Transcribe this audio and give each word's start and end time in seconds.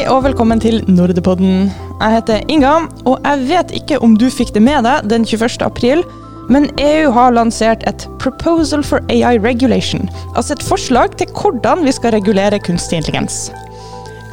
Hei 0.00 0.06
og 0.08 0.22
velkommen 0.24 0.56
til 0.56 0.78
Nordepodden. 0.88 1.66
Jeg 2.00 2.14
heter 2.14 2.46
Inga, 2.48 2.86
og 3.04 3.18
jeg 3.20 3.42
vet 3.50 3.72
ikke 3.76 3.98
om 4.00 4.14
du 4.16 4.30
fikk 4.32 4.54
det 4.54 4.62
med 4.64 4.86
deg 4.86 5.10
den 5.10 5.26
21. 5.28 5.58
april, 5.66 6.00
men 6.48 6.70
EU 6.80 7.10
har 7.12 7.34
lansert 7.36 7.84
et 7.84 8.06
Proposal 8.22 8.80
for 8.80 9.04
AI 9.12 9.36
Regulation, 9.44 10.08
altså 10.32 10.56
et 10.56 10.64
forslag 10.64 11.18
til 11.20 11.28
hvordan 11.36 11.84
vi 11.84 11.92
skal 11.92 12.14
regulere 12.16 12.62
kunstig 12.64 13.02
intelligens. 13.02 13.50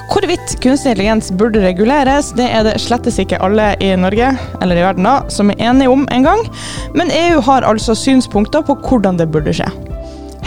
Hvorvidt 0.07 0.55
kunstig 0.63 0.93
intelligens 0.93 1.33
burde 1.35 1.65
reguleres, 1.65 2.31
det 2.39 2.47
er 2.47 2.63
det 2.69 2.77
slettes 2.79 3.19
ikke 3.19 3.41
alle 3.43 3.73
i 3.83 3.91
Norge, 3.99 4.31
eller 4.61 4.79
i 4.79 4.87
verden 4.87 5.11
da, 5.11 5.17
som 5.27 5.51
er 5.51 5.67
enige 5.67 5.91
om 5.91 6.07
engang, 6.15 6.47
men 6.95 7.11
EU 7.11 7.43
har 7.43 7.67
altså 7.67 7.91
synspunkter 7.91 8.63
på 8.63 8.79
hvordan 8.87 9.19
det 9.19 9.27
burde 9.35 9.59
skje. 9.59 9.67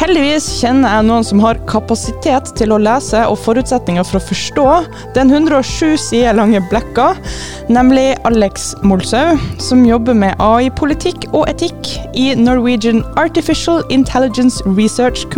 Heldigvis 0.01 0.47
kjenner 0.63 0.95
jeg 0.95 1.05
noen 1.11 1.25
som 1.29 1.43
har 1.45 1.59
kapasitet 1.69 2.55
til 2.57 2.73
å 2.73 2.79
lese 2.81 3.21
og 3.29 3.37
forutsetninger 3.43 4.07
for 4.09 4.17
å 4.17 4.23
forstå 4.31 4.65
den 5.13 5.29
107 5.29 5.99
sider 6.01 6.39
lange 6.39 6.63
blekka, 6.71 7.11
nemlig 7.69 8.15
Alex 8.25 8.71
Molsau, 8.81 9.37
som 9.61 9.85
jobber 9.85 10.17
med 10.17 10.41
AI-politikk 10.41 11.29
og 11.35 11.45
etikk 11.53 11.93
i 12.17 12.31
Norwegian 12.33 13.03
Artificial 13.21 13.85
Intelligence 13.93 14.65
Research 14.65 15.29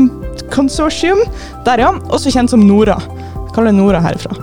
Consortium, 0.54 1.24
der 1.66 1.82
ja, 1.82 1.90
også 2.14 2.30
kjent 2.30 2.54
som 2.54 2.62
Nora. 2.62 3.00
Jeg 3.02 3.58
kaller 3.58 3.74
det 3.74 3.80
Nora 3.80 4.06
herfra. 4.06 4.38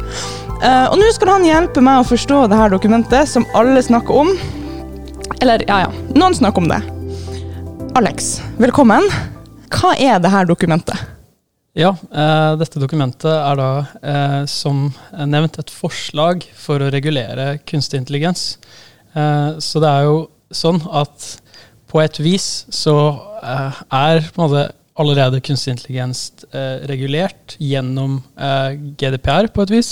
Uh, 0.59 0.91
og 0.91 0.99
nå 0.99 1.15
skal 1.15 1.35
han 1.37 1.47
hjelpe 1.47 1.79
meg 1.85 2.03
å 2.03 2.07
forstå 2.11 2.43
dette 2.51 2.69
dokumentet 2.75 3.31
som 3.37 3.47
alle 3.55 3.79
snakker 3.87 4.25
om. 4.25 4.35
Eller 5.39 5.63
ja, 5.71 5.85
ja, 5.87 6.07
noen 6.11 6.35
snakker 6.35 6.67
om 6.67 6.71
det. 6.75 6.83
Alex, 7.95 8.41
velkommen. 8.59 9.07
Hva 9.69 9.93
er 9.95 10.19
dette 10.23 10.43
dokumentet? 10.49 11.07
Ja, 11.77 11.91
eh, 11.93 12.53
dette 12.59 12.81
dokumentet 12.81 13.29
er 13.29 13.59
da 13.59 13.69
eh, 14.01 14.41
som 14.49 14.87
nevnt 15.13 15.59
et 15.61 15.69
forslag 15.71 16.43
for 16.57 16.81
å 16.81 16.89
regulere 16.91 17.59
kunstig 17.69 18.01
intelligens. 18.01 18.57
Eh, 19.13 19.59
så 19.61 19.81
det 19.83 19.91
er 19.91 20.09
jo 20.09 20.17
sånn 20.49 20.81
at 20.89 21.27
på 21.89 22.01
et 22.03 22.19
vis 22.21 22.49
så 22.73 22.95
eh, 23.41 23.79
er 23.95 24.21
på 24.33 24.41
en 24.41 24.45
måte 24.47 24.65
allerede 24.99 25.39
kunstig 25.45 25.75
intelligens 25.75 26.25
eh, 26.51 26.81
regulert 26.89 27.55
gjennom 27.61 28.17
eh, 28.35 28.73
GDPR 28.99 29.47
på 29.53 29.63
et 29.63 29.73
vis. 29.77 29.91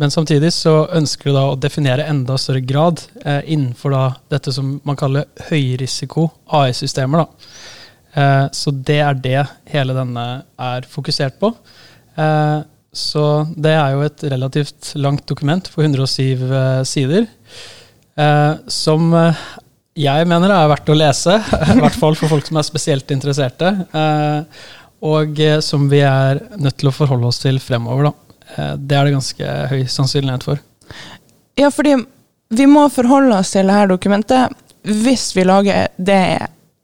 Men 0.00 0.10
samtidig 0.10 0.50
så 0.56 0.88
ønsker 0.96 1.30
du 1.30 1.36
da 1.36 1.44
å 1.52 1.60
definere 1.60 2.08
enda 2.08 2.38
større 2.40 2.64
grad 2.64 3.02
innenfor 3.22 3.92
da 3.92 4.04
dette 4.32 4.54
som 4.56 4.78
man 4.88 4.96
kaller 4.96 5.28
høyrisiko 5.50 6.30
AI-systemer. 6.48 7.26
da. 7.26 7.81
Eh, 8.12 8.46
så 8.52 8.72
det 8.72 8.98
er 9.00 9.16
det 9.24 9.40
hele 9.72 9.96
denne 9.96 10.26
er 10.60 10.88
fokusert 10.90 11.38
på. 11.40 11.52
Eh, 12.20 12.60
så 12.92 13.24
det 13.56 13.72
er 13.72 13.94
jo 13.94 14.04
et 14.04 14.24
relativt 14.34 14.92
langt 15.00 15.24
dokument 15.28 15.70
på 15.72 15.84
107 15.84 16.42
eh, 16.44 16.82
sider. 16.84 17.30
som 18.68 19.06
jeg 19.96 20.26
mener 20.28 20.52
er 20.52 20.66
verdt 20.68 20.90
å 20.92 20.96
lese, 20.96 21.38
i 21.72 21.78
hvert 21.80 21.96
fall 21.96 22.16
for 22.18 22.28
folk 22.28 22.44
som 22.44 22.58
er 22.60 22.66
spesielt 22.66 23.10
interesserte. 23.10 23.70
og 25.00 25.40
som 25.64 25.88
vi 25.88 26.02
er 26.04 26.42
nødt 26.60 26.76
til 26.76 26.90
å 26.90 26.92
forholde 26.92 27.26
oss 27.26 27.40
til 27.40 27.58
fremover. 27.58 28.10
Da. 28.10 28.76
det 28.76 28.98
er 28.98 29.08
det 29.08 29.14
ganske 29.14 29.54
høy 29.72 29.86
sannsynlighet 29.88 30.44
for. 30.44 30.60
Ja, 31.56 31.70
fordi 31.72 31.96
vi 32.52 32.66
må 32.68 32.84
forholde 32.92 33.38
oss 33.40 33.54
til 33.56 33.72
dette 33.72 33.88
dokumentet 33.88 34.52
hvis 34.84 35.30
vi 35.32 35.48
lager 35.48 35.88
det 35.96 36.20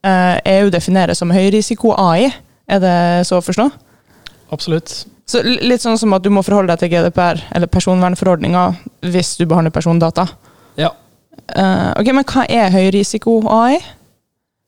EU 0.03 0.39
eh, 0.45 0.65
e 0.67 0.71
definerer 0.71 1.17
som 1.17 1.31
høyrisiko 1.31 1.93
AI. 1.99 2.29
Er 2.69 2.79
det 2.83 2.97
så 3.27 3.39
å 3.39 3.43
forstå? 3.43 3.67
Absolutt. 4.53 4.93
Så 5.29 5.41
Litt 5.43 5.83
sånn 5.83 5.97
som 5.99 6.13
at 6.15 6.23
du 6.23 6.31
må 6.33 6.41
forholde 6.45 6.73
deg 6.73 6.81
til 6.81 6.93
GDPR, 6.93 7.41
eller 7.55 7.69
personvernforordninga, 7.69 8.63
hvis 9.11 9.35
du 9.37 9.45
behandler 9.45 9.73
persondata. 9.75 10.25
Ja. 10.79 10.93
Uh, 11.49 11.91
ok, 11.99 12.11
Men 12.15 12.25
hva 12.29 12.45
er 12.49 12.73
høyrisiko 12.73 13.39
AI? 13.49 13.77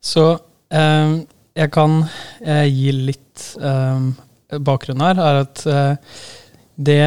Så 0.02 0.26
um, 0.36 1.16
jeg 1.58 1.72
kan 1.74 1.98
uh, 2.04 2.68
gi 2.68 2.94
litt 3.10 3.48
um, 3.62 4.12
bakgrunn 4.62 5.02
her. 5.06 5.22
er 5.22 5.42
at 5.46 5.64
uh, 5.66 6.22
det, 6.76 7.02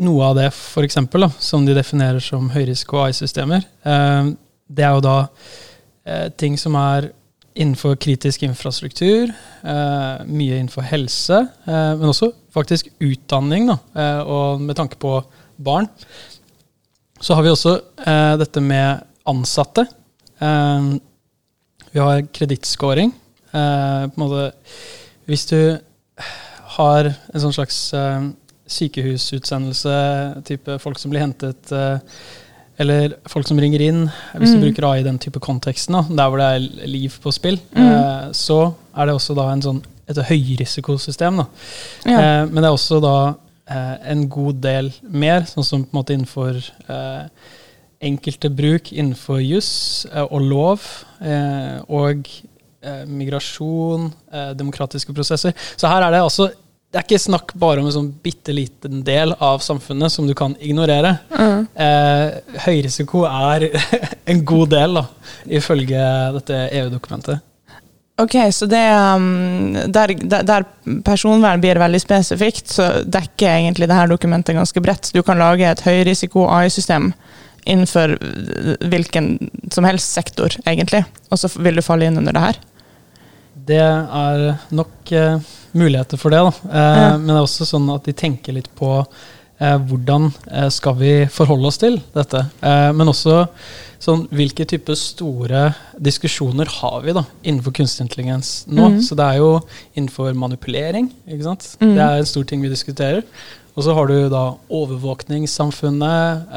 Noe 0.00 0.30
av 0.30 0.38
det 0.38 0.50
for 0.56 0.86
eksempel, 0.86 1.26
da, 1.26 1.32
som 1.42 1.66
de 1.66 1.74
definerer 1.76 2.22
som 2.24 2.46
høyrisiko 2.52 3.02
AI-systemer, 3.02 3.66
det 4.70 4.84
er 4.86 4.94
jo 4.94 5.02
da 5.04 5.16
ting 6.40 6.54
som 6.56 6.78
er 6.78 7.10
innenfor 7.60 7.96
kritisk 8.00 8.42
infrastruktur, 8.46 9.30
eh, 9.62 10.24
mye 10.24 10.56
innenfor 10.56 10.86
helse, 10.88 11.42
eh, 11.66 11.92
men 11.98 12.08
også 12.08 12.32
faktisk 12.54 12.88
utdanning, 13.04 13.68
da, 13.68 13.76
eh, 13.94 14.20
og 14.24 14.60
med 14.60 14.76
tanke 14.76 14.96
på 14.96 15.18
barn. 15.60 15.88
Så 17.20 17.34
har 17.36 17.44
vi 17.44 17.52
også 17.52 17.76
eh, 18.06 18.36
dette 18.40 18.60
med 18.64 19.04
ansatte. 19.28 19.86
Eh, 20.40 20.90
vi 21.92 22.00
har 22.00 22.22
kredittscoring. 22.32 23.12
Eh, 23.52 24.06
hvis 25.26 25.46
du 25.50 25.78
har 26.76 27.10
en 27.10 27.42
sånn 27.42 27.52
slags 27.52 27.92
sykehusutsendelse, 28.70 29.94
type 30.46 30.78
folk 30.78 30.98
som 30.98 31.10
blir 31.10 31.24
hentet 31.24 31.72
eller 32.80 33.14
folk 33.28 33.48
som 33.48 33.60
ringer 33.60 33.82
inn, 33.84 34.02
hvis 34.40 34.54
mm. 34.54 34.56
du 34.56 34.64
bruker 34.64 34.86
AI 34.88 35.02
i 35.02 35.06
den 35.06 35.18
type 35.20 35.42
konteksten, 35.44 35.98
da, 35.98 36.02
der 36.22 36.32
hvor 36.32 36.40
det 36.40 36.48
er 36.56 36.88
liv 36.88 37.16
på 37.22 37.32
spill, 37.34 37.58
mm. 37.76 37.84
eh, 37.84 38.26
så 38.36 38.60
er 38.96 39.08
det 39.08 39.16
også 39.18 39.36
da 39.36 39.46
en 39.52 39.64
sånn, 39.66 39.80
et 40.10 40.20
høyrisikosystem. 40.30 41.42
Da. 41.42 41.46
Ja. 42.08 42.18
Eh, 42.18 42.42
men 42.48 42.62
det 42.62 42.70
er 42.70 42.76
også 42.78 43.00
da 43.04 43.16
eh, 43.68 43.96
en 44.14 44.24
god 44.32 44.62
del 44.64 44.92
mer, 45.04 45.44
sånn 45.50 45.66
som 45.66 45.84
på 45.84 45.92
en 45.92 46.00
måte 46.00 46.16
innenfor 46.16 46.56
eh, 46.60 47.52
enkelte 48.10 48.48
bruk 48.48 48.88
innenfor 48.94 49.42
juss 49.44 49.72
eh, 50.08 50.24
og 50.24 50.48
lov 50.48 50.88
eh, 51.20 51.76
og 51.92 52.32
migrasjon, 52.80 54.06
demokratiske 54.56 55.12
prosesser. 55.12 55.52
Så 55.76 55.84
her 55.84 56.00
er 56.00 56.14
det 56.14 56.22
også 56.24 56.46
det 56.90 56.98
er 56.98 57.04
ikke 57.06 57.22
snakk 57.22 57.52
bare 57.54 57.78
om 57.78 57.86
en 57.86 57.94
sånn 57.94 58.08
bitte 58.22 58.50
liten 58.54 59.04
del 59.06 59.30
av 59.38 59.60
samfunnet 59.62 60.10
som 60.10 60.26
du 60.26 60.34
kan 60.34 60.56
ignorere. 60.58 61.12
Mm. 61.30 61.60
Eh, 61.86 62.56
høyrisiko 62.64 63.22
er 63.28 63.68
en 64.32 64.40
god 64.46 64.72
del, 64.74 64.98
da, 64.98 65.04
ifølge 65.60 66.08
dette 66.40 66.64
EU-dokumentet. 66.80 67.46
Ok, 68.20 68.34
så 68.52 68.66
det, 68.68 68.82
um, 69.16 69.76
der, 69.86 70.12
der, 70.44 70.66
personvern 71.06 71.62
blir 71.62 71.78
veldig 71.80 72.00
spesifikt, 72.02 72.66
så 72.74 72.88
dekker 73.06 73.54
egentlig 73.54 73.88
dette 73.88 74.10
dokumentet 74.10 74.58
ganske 74.58 74.82
bredt. 74.82 75.12
Du 75.14 75.22
kan 75.24 75.38
lage 75.40 75.70
et 75.70 75.84
høyrisiko 75.86 76.48
AI-system 76.50 77.12
innenfor 77.70 78.16
hvilken 78.90 79.36
som 79.72 79.86
helst 79.86 80.10
sektor, 80.18 80.58
egentlig, 80.66 81.04
og 81.30 81.38
så 81.38 81.48
vil 81.54 81.78
du 81.78 81.86
falle 81.86 82.10
inn 82.10 82.18
under 82.18 82.34
det 82.34 82.44
her. 82.48 82.60
Det 83.70 83.80
er 83.86 84.44
nok 84.74 85.14
uh, 85.14 85.38
muligheter 85.76 86.20
for 86.20 86.34
det. 86.34 86.40
Uh, 86.64 86.72
ja. 86.72 87.10
Men 87.18 87.28
det 87.28 87.36
er 87.36 87.44
også 87.44 87.68
sånn 87.68 87.90
at 87.94 88.08
de 88.08 88.14
tenker 88.16 88.56
litt 88.56 88.70
på 88.78 88.90
eh, 89.60 89.76
hvordan 89.76 90.30
skal 90.72 90.96
vi 90.98 91.12
forholde 91.30 91.68
oss 91.68 91.78
til 91.82 92.00
dette. 92.14 92.40
men 92.96 93.12
også 93.12 93.44
sånn, 94.00 94.22
hvilke 94.32 94.64
type 94.64 94.94
store 94.96 95.74
diskusjoner 96.00 96.70
har 96.80 97.02
vi 97.04 97.12
da, 97.12 97.26
innenfor 97.44 97.74
kunstig 97.76 98.06
intelligens 98.06 98.64
nå? 98.66 98.86
Mm. 98.94 99.00
Så 99.04 99.18
det 99.18 99.26
er 99.26 99.42
jo 99.42 99.50
innenfor 99.92 100.32
manipulering. 100.32 101.10
ikke 101.28 101.44
sant? 101.50 101.66
Mm. 101.82 101.92
Det 101.98 102.06
er 102.06 102.22
en 102.22 102.30
stor 102.32 102.48
ting 102.48 102.64
vi 102.64 102.72
diskuterer. 102.72 103.20
Og 103.76 103.84
så 103.84 103.92
har 103.94 104.08
du 104.08 104.16
da 104.32 104.44
overvåkningssamfunnet. 104.80 106.48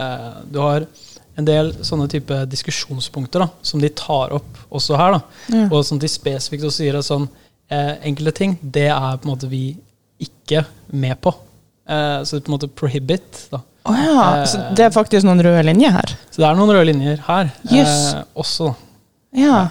du 0.51 0.59
har 0.63 0.88
en 1.40 1.47
del 1.47 1.72
sånne 1.85 2.07
type 2.12 2.35
diskusjonspunkter 2.51 3.44
da, 3.44 3.50
som 3.66 3.81
de 3.81 3.90
tar 3.97 4.34
opp 4.38 4.59
også 4.74 4.97
her. 5.00 5.18
da, 5.18 5.22
ja. 5.56 5.69
Og 5.72 5.85
som 5.88 6.00
de 6.01 6.09
spesifikt 6.12 6.66
også 6.68 6.84
sier 6.84 6.97
er 6.97 7.06
sånn, 7.06 7.28
eh, 7.72 7.94
enkelte 8.07 8.35
ting, 8.40 8.57
det 8.62 8.90
er 8.91 9.19
på 9.19 9.28
en 9.28 9.34
måte 9.34 9.50
vi 9.51 9.66
ikke 10.24 10.66
med 10.96 11.19
på. 11.22 11.34
Eh, 11.90 12.24
så 12.24 12.40
på 12.40 12.51
en 12.51 12.57
måte 12.57 12.68
prohibit. 12.68 13.45
da. 13.51 13.62
Oh, 13.83 14.00
ja. 14.00 14.42
eh, 14.42 14.45
så 14.48 14.63
det 14.75 14.88
er 14.88 14.95
faktisk 14.95 15.27
noen 15.27 15.44
røde 15.44 15.63
linjer 15.68 15.95
her? 15.95 16.18
Så 16.31 16.42
det 16.42 16.50
er 16.50 16.60
noen 16.60 16.71
røde 16.71 16.89
linjer 16.92 17.24
her 17.27 17.51
yes. 17.71 17.95
også. 18.33 18.74
Ja. 19.36 19.69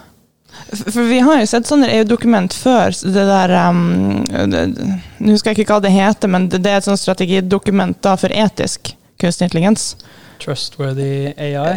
For 0.72 1.06
vi 1.08 1.22
har 1.24 1.40
jo 1.40 1.48
sett 1.48 1.68
sånne 1.68 1.88
EU-dokument 1.96 2.52
før. 2.52 2.92
det 2.92 3.24
der, 3.28 3.54
um, 3.70 4.20
Nå 4.28 5.32
husker 5.32 5.52
jeg 5.52 5.62
ikke 5.62 5.78
hva 5.78 5.84
det 5.84 5.94
heter, 5.94 6.28
men 6.28 6.50
det, 6.52 6.60
det 6.64 6.74
er 6.74 6.82
et 6.82 6.88
sånt 6.88 7.00
strategidokument 7.00 8.02
da 8.04 8.18
for 8.20 8.34
etisk 8.36 8.92
kunstig 9.22 9.48
intelligens. 9.48 9.94
Trustworthy 10.42 11.32
AI, 11.36 11.76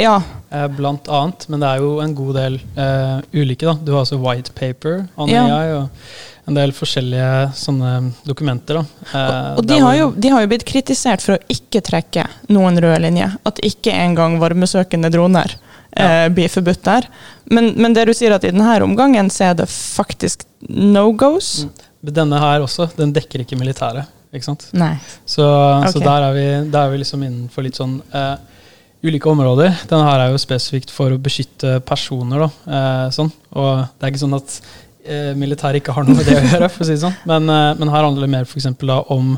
ja. 0.00 0.16
Blant 0.76 1.08
annet. 1.08 1.44
Men 1.52 1.62
det 1.62 1.68
er 1.68 1.84
jo 1.84 1.98
en 2.00 2.14
god 2.16 2.38
del 2.38 2.56
uh, 2.78 3.18
ulike. 3.36 3.66
da. 3.66 3.76
Du 3.76 3.92
har 3.92 4.04
altså 4.04 4.18
white 4.22 4.54
paper 4.56 5.04
on 5.20 5.30
ja. 5.30 5.44
AI. 5.44 5.74
og 5.76 6.46
en 6.46 6.54
del 6.54 6.72
forskjellige 6.74 7.30
sånne 7.58 7.92
dokumenter. 8.26 8.80
da. 8.80 8.84
Uh, 9.10 9.16
og, 9.18 9.60
og 9.60 9.68
de, 9.68 9.78
har 9.82 9.96
jo, 9.98 10.10
de, 10.16 10.32
har 10.32 10.44
jo, 10.44 10.50
blitt 10.52 10.66
kritisert 10.68 11.24
for 11.24 11.36
å 11.36 11.52
ikke 11.52 11.82
trekke 11.84 12.26
noen 12.54 12.78
røde 12.82 13.00
linjer. 13.02 13.36
At 13.48 13.60
ikke 13.66 13.94
engang 13.94 14.38
varmesøkende 14.42 15.10
droner 15.14 15.56
ja. 15.96 16.28
blir 16.32 16.52
forbudt 16.52 16.84
der. 16.86 17.08
Men, 17.50 17.72
men, 17.76 17.96
det 17.96 18.06
du 18.08 18.14
sier 18.14 18.36
at 18.36 18.46
i 18.46 18.52
denne 18.52 18.78
omgangen 18.84 19.30
så 19.32 19.50
er 19.50 19.58
det 19.62 19.68
faktisk 19.70 20.46
no 20.68 21.08
goes. 21.12 21.66
Mm. 21.66 21.82
Denne 22.16 22.38
her 22.38 22.62
også, 22.62 22.86
den 22.94 23.14
dekker 23.14 23.42
ikke 23.42 23.58
militæret. 23.58 24.12
Ikke 24.34 24.48
sant? 24.48 24.68
Nei. 24.76 24.94
Så, 25.24 25.44
så 25.92 26.02
der, 26.02 26.28
er 26.28 26.36
vi, 26.36 26.46
der 26.72 26.86
er 26.86 26.92
vi 26.92 27.02
liksom 27.02 27.22
innenfor 27.26 27.66
litt 27.66 27.78
sånn 27.78 27.98
uh, 28.14 28.34
ulike 29.06 29.30
områder. 29.30 29.74
Denne 29.90 30.08
her 30.08 30.24
er 30.24 30.32
jo 30.34 30.40
spesifikt 30.42 30.92
for 30.94 31.14
å 31.14 31.20
beskytte 31.22 31.78
personer, 31.86 32.46
da. 32.46 32.50
Uh, 32.66 33.06
sånn. 33.14 33.30
Og 33.54 33.86
det 33.86 34.06
er 34.06 34.12
ikke 34.12 34.24
sånn 34.24 34.38
at 34.38 34.58
uh, 34.58 35.32
militæret 35.38 35.80
ikke 35.80 35.94
har 35.96 36.08
noe 36.08 36.18
med 36.18 36.28
det 36.28 36.36
å 36.40 36.44
gjøre, 36.50 36.72
for 36.74 36.84
å 36.84 36.88
si 36.88 36.96
det 36.96 37.04
sånn. 37.04 37.16
Men, 37.30 37.48
men 37.80 37.94
her 37.94 38.08
handler 38.08 38.26
det 38.26 38.32
mer 38.34 38.50
for 38.50 38.60
eksempel 38.60 38.92
da 38.92 38.98
om 39.14 39.32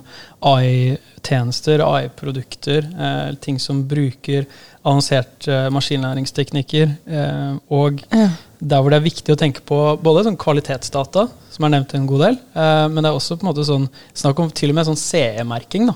AI-tjenester, 0.49 1.85
AI-produkter, 1.85 2.89
ting 3.45 3.61
som 3.63 3.85
bruker 3.91 4.49
avanserte 4.83 5.67
maskinlæringsteknikker. 5.75 6.95
Og 7.77 8.05
Ja. 8.09 8.29
Der 8.59 8.83
hvor 8.83 8.93
det 8.93 8.99
er 8.99 9.07
viktig 9.07 9.35
å 9.35 9.39
tenke 9.39 9.63
på 9.67 9.79
både 10.03 10.25
sånn 10.27 10.39
kvalitetsdata, 10.41 11.29
som 11.55 11.67
er 11.67 11.75
nevnt 11.77 11.95
en 11.95 12.09
god 12.11 12.25
del, 12.27 12.41
eh, 12.59 12.87
men 12.91 13.03
det 13.03 13.11
er 13.11 13.19
også 13.19 13.39
på 13.39 13.47
en 13.47 13.51
måte 13.53 13.67
sånn, 13.69 13.87
snakk 14.19 14.43
om 14.43 14.51
til 14.51 14.73
og 14.73 14.79
med 14.79 14.89
sånn 14.89 15.01
CE-merking 15.01 15.89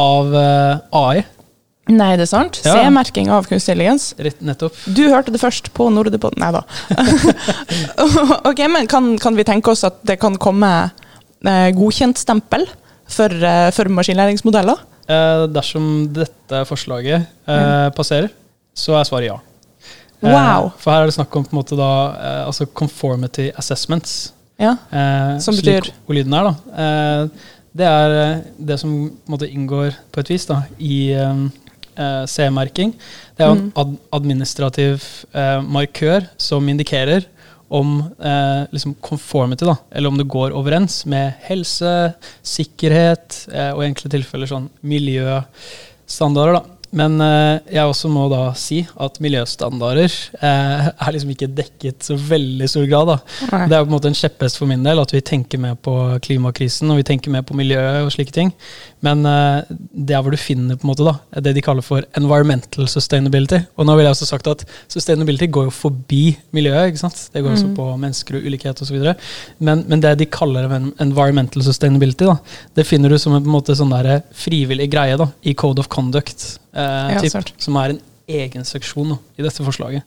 av 0.00 0.34
eh, 0.40 0.80
AI. 0.96 1.26
Nei, 1.90 2.12
det 2.18 2.26
er 2.26 2.30
sant? 2.30 2.60
Ja. 2.64 2.76
CE-merking 2.76 3.30
av 3.34 3.48
kunstig 3.50 3.74
intelligens. 3.74 4.10
Rett, 4.22 4.42
nettopp. 4.46 4.76
Du 4.86 5.02
hørte 5.10 5.32
det 5.34 5.40
først 5.42 5.72
på 5.74 5.88
Nordepodden. 5.90 6.42
Nei 6.42 6.52
da. 6.54 6.62
ok, 8.50 8.62
men 8.70 8.86
kan, 8.90 9.12
kan 9.20 9.38
vi 9.38 9.46
tenke 9.48 9.72
oss 9.72 9.82
at 9.88 9.98
det 10.06 10.20
kan 10.22 10.38
komme 10.40 10.70
eh, 10.86 11.68
godkjentstempel 11.76 12.68
for, 13.10 13.34
eh, 13.34 13.68
for 13.74 13.90
maskinlæringsmodeller? 13.98 14.86
Eh, 15.10 15.44
dersom 15.50 15.86
dette 16.14 16.64
forslaget 16.68 17.26
eh, 17.50 17.88
passerer, 17.96 18.30
så 18.76 19.00
er 19.00 19.08
svaret 19.08 19.32
ja. 19.32 19.38
Eh, 20.22 20.28
Wow. 20.32 20.72
For 20.78 20.92
her 20.92 21.02
er 21.02 21.06
det 21.06 21.14
snakk 21.16 21.34
om 21.36 21.44
på 21.44 21.52
en 21.54 21.58
måte 21.62 21.76
da, 21.76 21.90
eh, 22.12 22.46
altså 22.46 22.66
conformity 22.66 23.50
assessments. 23.56 24.32
Ja. 24.60 24.76
Eh, 24.92 25.38
Som 25.40 25.54
slik 25.54 25.64
betyr? 25.64 25.92
ordlyden 26.08 26.34
er, 26.36 26.44
da. 26.50 26.82
Eh, 26.84 27.28
det 27.76 27.86
er 27.86 28.42
det 28.58 28.78
som 28.80 28.90
på 29.08 29.28
en 29.28 29.32
måte 29.38 29.48
inngår 29.50 29.94
på 30.12 30.20
et 30.20 30.28
vis 30.28 30.44
da, 30.46 30.62
i 30.78 31.14
CE-merking. 32.26 32.92
Det 33.36 33.44
er 33.44 33.48
jo 33.48 33.52
en 33.56 33.64
Mm. 33.66 33.72
ad 33.76 33.96
administrativ 34.12 35.02
eh, 35.34 35.60
markør 35.62 36.26
som 36.38 36.66
indikerer 36.68 37.24
om 37.70 38.12
eh, 38.20 38.66
liksom 38.72 38.94
conformity, 39.00 39.64
da, 39.66 39.76
eller 39.92 40.08
om 40.08 40.16
det 40.18 40.26
går 40.28 40.50
overens 40.52 41.04
med 41.06 41.34
helse, 41.42 42.14
sikkerhet 42.42 43.46
eh, 43.52 43.70
og 43.72 43.82
i 43.84 43.86
enkelte 43.90 44.10
tilfeller 44.10 44.46
sånn 44.50 44.68
miljøstandarder. 44.82 46.52
da. 46.54 46.62
Men 46.96 47.20
eh, 47.22 47.60
jeg 47.70 47.86
også 47.86 48.08
må 48.10 48.24
da 48.32 48.40
si 48.58 48.80
at 48.98 49.20
miljøstandarder 49.22 50.10
eh, 50.42 50.88
er 50.90 51.12
liksom 51.14 51.30
ikke 51.34 51.46
dekket 51.54 52.02
så 52.08 52.16
veldig 52.18 52.66
stor 52.72 52.86
grad. 52.90 53.12
da. 53.12 53.16
Det 53.70 53.76
er 53.76 53.84
på 53.84 53.88
en 53.90 53.94
måte 53.94 54.10
en 54.10 54.16
kjepphest 54.18 54.58
for 54.58 54.66
min 54.70 54.82
del 54.82 54.98
at 54.98 55.12
vi 55.14 55.20
tenker 55.22 55.60
mer 55.62 55.76
på 55.78 55.94
klimakrisen 56.26 56.90
og 56.90 56.98
vi 56.98 57.06
tenker 57.06 57.30
mer 57.30 57.44
på 57.46 57.54
miljøet 57.58 58.02
og 58.06 58.10
slike 58.14 58.34
ting. 58.34 58.50
Men 59.06 59.22
eh, 59.28 59.70
det 59.94 60.16
er 60.18 60.24
hvor 60.26 60.34
du 60.34 60.40
finner 60.40 60.76
på 60.80 60.86
en 60.88 60.90
måte 60.90 61.06
da, 61.06 61.14
det 61.46 61.54
de 61.56 61.62
kaller 61.64 61.86
for 61.86 62.02
environmental 62.18 62.88
sustainability. 62.90 63.60
Og 63.78 63.86
nå 63.86 63.94
vil 63.98 64.08
jeg 64.08 64.16
også 64.16 64.30
sagt 64.32 64.50
at 64.50 64.66
sustainability 64.90 65.46
går 65.46 65.68
jo 65.68 65.76
forbi 65.76 66.22
miljøet. 66.56 66.90
ikke 66.90 67.04
sant? 67.06 67.28
Det 67.32 67.44
går 67.44 67.54
også 67.54 67.68
Mm. 67.70 67.76
på 67.76 67.84
mennesker 68.00 68.36
og 68.38 68.46
ulikhet 68.48 68.80
osv. 68.82 68.96
Men, 69.60 69.84
men 69.86 70.00
det 70.02 70.16
de 70.18 70.26
kaller 70.26 70.66
environmental 70.98 71.62
sustainability, 71.62 72.24
da, 72.26 72.38
det 72.74 72.86
finner 72.88 73.08
du 73.12 73.18
som 73.18 73.34
en, 73.36 73.42
på 73.44 73.46
en 73.46 73.54
måte 73.60 73.76
sånn 73.78 73.92
der 73.94 74.22
frivillig 74.34 74.88
greie 74.90 75.16
da, 75.20 75.28
i 75.46 75.54
Code 75.54 75.78
of 75.84 75.88
Conduct. 75.92 76.58
Eh, 76.74 77.12
Ja, 77.14 77.20
typ, 77.20 77.52
som 77.58 77.76
er 77.76 77.96
en 77.96 78.00
egen 78.30 78.64
seksjon 78.64 79.08
nå, 79.14 79.18
i 79.38 79.42
dette 79.42 79.64
forslaget. 79.66 80.06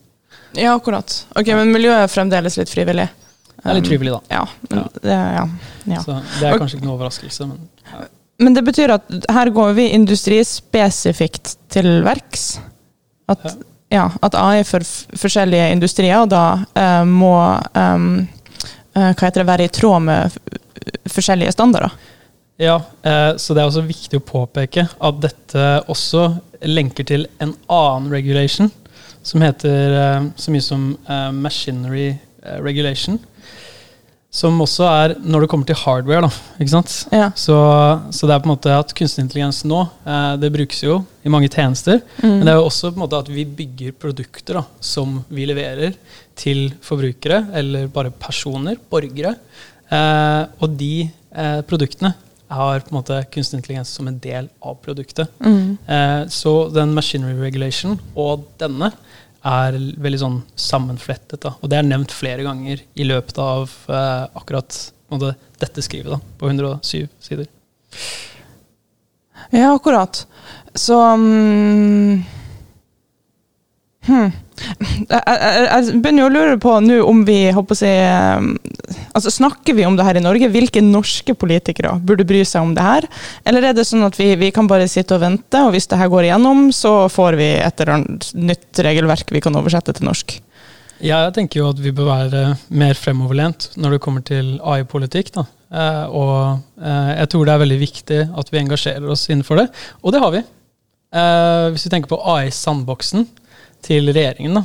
Ja, 0.56 0.74
akkurat. 0.75 1.25
Ok, 1.36 1.48
Men 1.48 1.71
miljøet 1.74 2.06
er 2.06 2.12
fremdeles 2.12 2.57
litt 2.57 2.71
frivillig? 2.71 3.10
Det 3.63 3.69
er 3.69 3.77
litt 3.77 3.86
Um, 3.86 3.89
frivillig, 3.89 4.12
da. 4.13 4.21
Ja. 4.30 4.48
men 4.69 4.80
Ja. 4.80 4.88
Det, 5.01 5.18
ja. 5.38 5.45
ja. 5.95 6.01
Så 6.04 6.18
det 6.39 6.48
er 6.50 6.60
kanskje 6.60 6.77
ikke 6.80 6.88
noe 6.89 6.98
overraskelse. 6.98 7.48
men... 7.48 7.69
Men 8.42 8.56
det 8.57 8.63
betyr 8.65 8.89
at 8.95 9.12
her 9.30 9.50
går 9.54 9.74
vi 9.77 9.86
industrispesifikt 9.94 11.56
til 11.71 12.01
verks. 12.04 12.60
At, 13.30 13.44
ja, 13.94 14.07
at 14.25 14.36
AI 14.36 14.63
for 14.68 14.83
forskjellige 15.16 15.69
industrier 15.71 16.25
da 16.27 16.66
eh, 16.75 17.04
må 17.07 17.36
eh, 17.77 18.07
hva 18.94 19.13
heter 19.13 19.44
det, 19.44 19.48
være 19.48 19.68
i 19.69 19.71
tråd 19.74 20.01
med 20.09 20.36
forskjellige 21.13 21.54
standarder. 21.56 21.94
Ja, 22.61 22.77
eh, 23.01 23.33
så 23.41 23.55
det 23.55 23.63
er 23.63 23.69
også 23.69 23.85
viktig 23.88 24.19
å 24.19 24.25
påpeke 24.25 24.85
at 24.85 25.21
dette 25.23 25.67
også 25.89 26.27
lenker 26.69 27.07
til 27.09 27.25
en 27.44 27.55
annen 27.71 28.11
regulation, 28.13 28.69
som 29.25 29.44
heter 29.44 29.97
eh, 29.97 30.31
så 30.38 30.53
mye 30.53 30.65
som 30.65 30.91
eh, 31.09 31.29
machinery 31.33 32.11
regulation. 32.61 33.17
Som 34.33 34.57
også 34.63 34.85
er 34.89 35.11
når 35.21 35.44
det 35.44 35.47
kommer 35.51 35.67
til 35.69 35.77
hardware, 35.77 36.25
da. 36.25 36.29
Ikke 36.57 36.71
sant? 36.71 36.94
Ja. 37.13 37.27
Så, 37.38 37.53
så 38.09 38.25
det 38.25 38.33
er 38.33 38.41
på 38.41 38.50
en 38.50 38.53
måte 38.56 38.73
at 38.73 38.94
kunstig 38.97 39.21
intelligens 39.21 39.61
nå, 39.69 39.83
eh, 40.09 40.31
det 40.41 40.49
brukes 40.56 40.81
jo 40.81 41.03
i 41.21 41.29
mange 41.33 41.51
tjenester. 41.53 42.01
Mm. 42.17 42.39
Men 42.39 42.41
det 42.41 42.56
er 42.56 42.57
jo 42.57 42.65
også 42.65 42.89
på 42.89 42.97
en 42.97 43.03
måte 43.03 43.19
at 43.21 43.29
vi 43.29 43.45
bygger 43.45 43.94
produkter 44.01 44.57
da, 44.57 44.63
som 44.81 45.19
vi 45.29 45.45
leverer 45.49 45.94
til 46.39 46.65
forbrukere, 46.81 47.44
eller 47.61 47.91
bare 47.94 48.13
personer, 48.25 48.81
borgere. 48.89 49.35
Eh, 49.94 50.41
og 50.65 50.79
de 50.81 50.95
eh, 51.06 51.59
produktene 52.53 52.73
har 52.73 52.79
på 52.79 52.91
en 52.91 53.00
måte 53.00 53.25
kunstig 53.31 53.57
intelligens 53.57 53.89
som 53.89 54.07
en 54.07 54.19
del 54.19 54.50
av 54.61 54.75
produktet. 54.75 55.27
Mm. 55.39 55.77
Eh, 55.88 56.27
så 56.29 56.69
den 56.69 56.94
machinery 56.94 57.35
regulation 57.39 58.00
og 58.15 58.45
denne 58.59 58.91
er 59.44 59.73
veldig 60.00 60.19
sånn 60.19 60.41
sammenflettet. 60.55 61.41
Da. 61.41 61.55
Og 61.61 61.69
det 61.69 61.77
er 61.77 61.83
nevnt 61.83 62.11
flere 62.11 62.44
ganger 62.44 62.81
i 62.95 63.03
løpet 63.03 63.38
av 63.38 63.69
eh, 63.89 64.27
akkurat 64.35 64.94
måte, 65.09 65.35
dette 65.59 65.81
skrivet, 65.81 66.11
da, 66.13 66.19
på 66.39 66.47
107 66.47 67.07
sider. 67.19 67.47
Ja, 69.51 69.73
akkurat. 69.73 70.25
Så 70.73 70.95
um, 70.97 72.23
hmm. 74.07 74.31
jeg, 75.09 75.21
jeg, 75.21 75.67
jeg 75.67 75.99
begynner 76.01 76.23
jo 76.23 76.29
å 76.29 76.33
lure 76.33 76.57
på 76.57 76.79
nå 76.81 77.01
om 77.06 77.21
vi 77.27 77.51
håper 77.53 77.75
å 77.75 77.77
si 77.77 77.91
um, 77.91 78.56
altså 79.13 79.31
Snakker 79.33 79.77
vi 79.77 79.86
om 79.88 79.98
det 79.98 80.06
her 80.07 80.19
i 80.19 80.24
Norge? 80.24 80.50
Hvilke 80.51 80.83
norske 80.83 81.36
politikere 81.38 81.95
burde 82.04 82.27
bry 82.27 82.44
seg 82.48 82.65
om 82.65 82.74
det 82.77 82.86
her? 82.86 83.07
Eller 83.48 83.69
er 83.69 83.77
det 83.77 83.88
sånn 83.89 84.06
at 84.06 84.18
vi, 84.19 84.33
vi 84.39 84.51
kan 84.56 84.69
bare 84.69 84.89
sitte 84.92 85.18
og 85.18 85.24
vente, 85.24 85.62
og 85.62 85.74
hvis 85.75 85.89
det 85.89 86.00
her 86.01 86.12
går 86.12 86.30
igjennom, 86.30 86.68
så 86.75 87.07
får 87.12 87.39
vi 87.39 87.51
et 87.60 87.83
eller 87.83 87.95
annet 87.98 88.31
nytt 88.36 88.83
regelverk 88.86 89.33
vi 89.33 89.44
kan 89.44 89.56
oversette 89.60 89.95
til 89.95 90.10
norsk? 90.10 90.38
Ja, 91.04 91.25
jeg 91.25 91.33
tenker 91.36 91.60
jo 91.60 91.69
at 91.74 91.80
vi 91.83 91.92
bør 91.95 92.12
være 92.12 92.44
mer 92.71 92.95
fremoverlent 92.95 93.74
når 93.81 93.95
det 93.95 94.04
kommer 94.06 94.24
til 94.24 94.56
AI-politikk. 94.62 95.33
da. 95.36 95.45
Eh, 95.74 96.04
og 96.13 96.59
eh, 96.80 97.13
jeg 97.18 97.31
tror 97.33 97.48
det 97.48 97.56
er 97.56 97.63
veldig 97.63 97.80
viktig 97.81 98.19
at 98.39 98.51
vi 98.54 98.62
engasjerer 98.62 99.09
oss 99.12 99.25
innenfor 99.30 99.59
det, 99.59 99.68
og 100.01 100.13
det 100.13 100.21
har 100.24 100.31
vi. 100.36 100.44
Eh, 101.13 101.66
hvis 101.73 101.87
vi 101.87 101.92
tenker 101.94 102.14
på 102.14 102.21
AI-sandboksen 102.35 103.28
til 103.83 104.14
regjeringen, 104.14 104.61
da. 104.61 104.64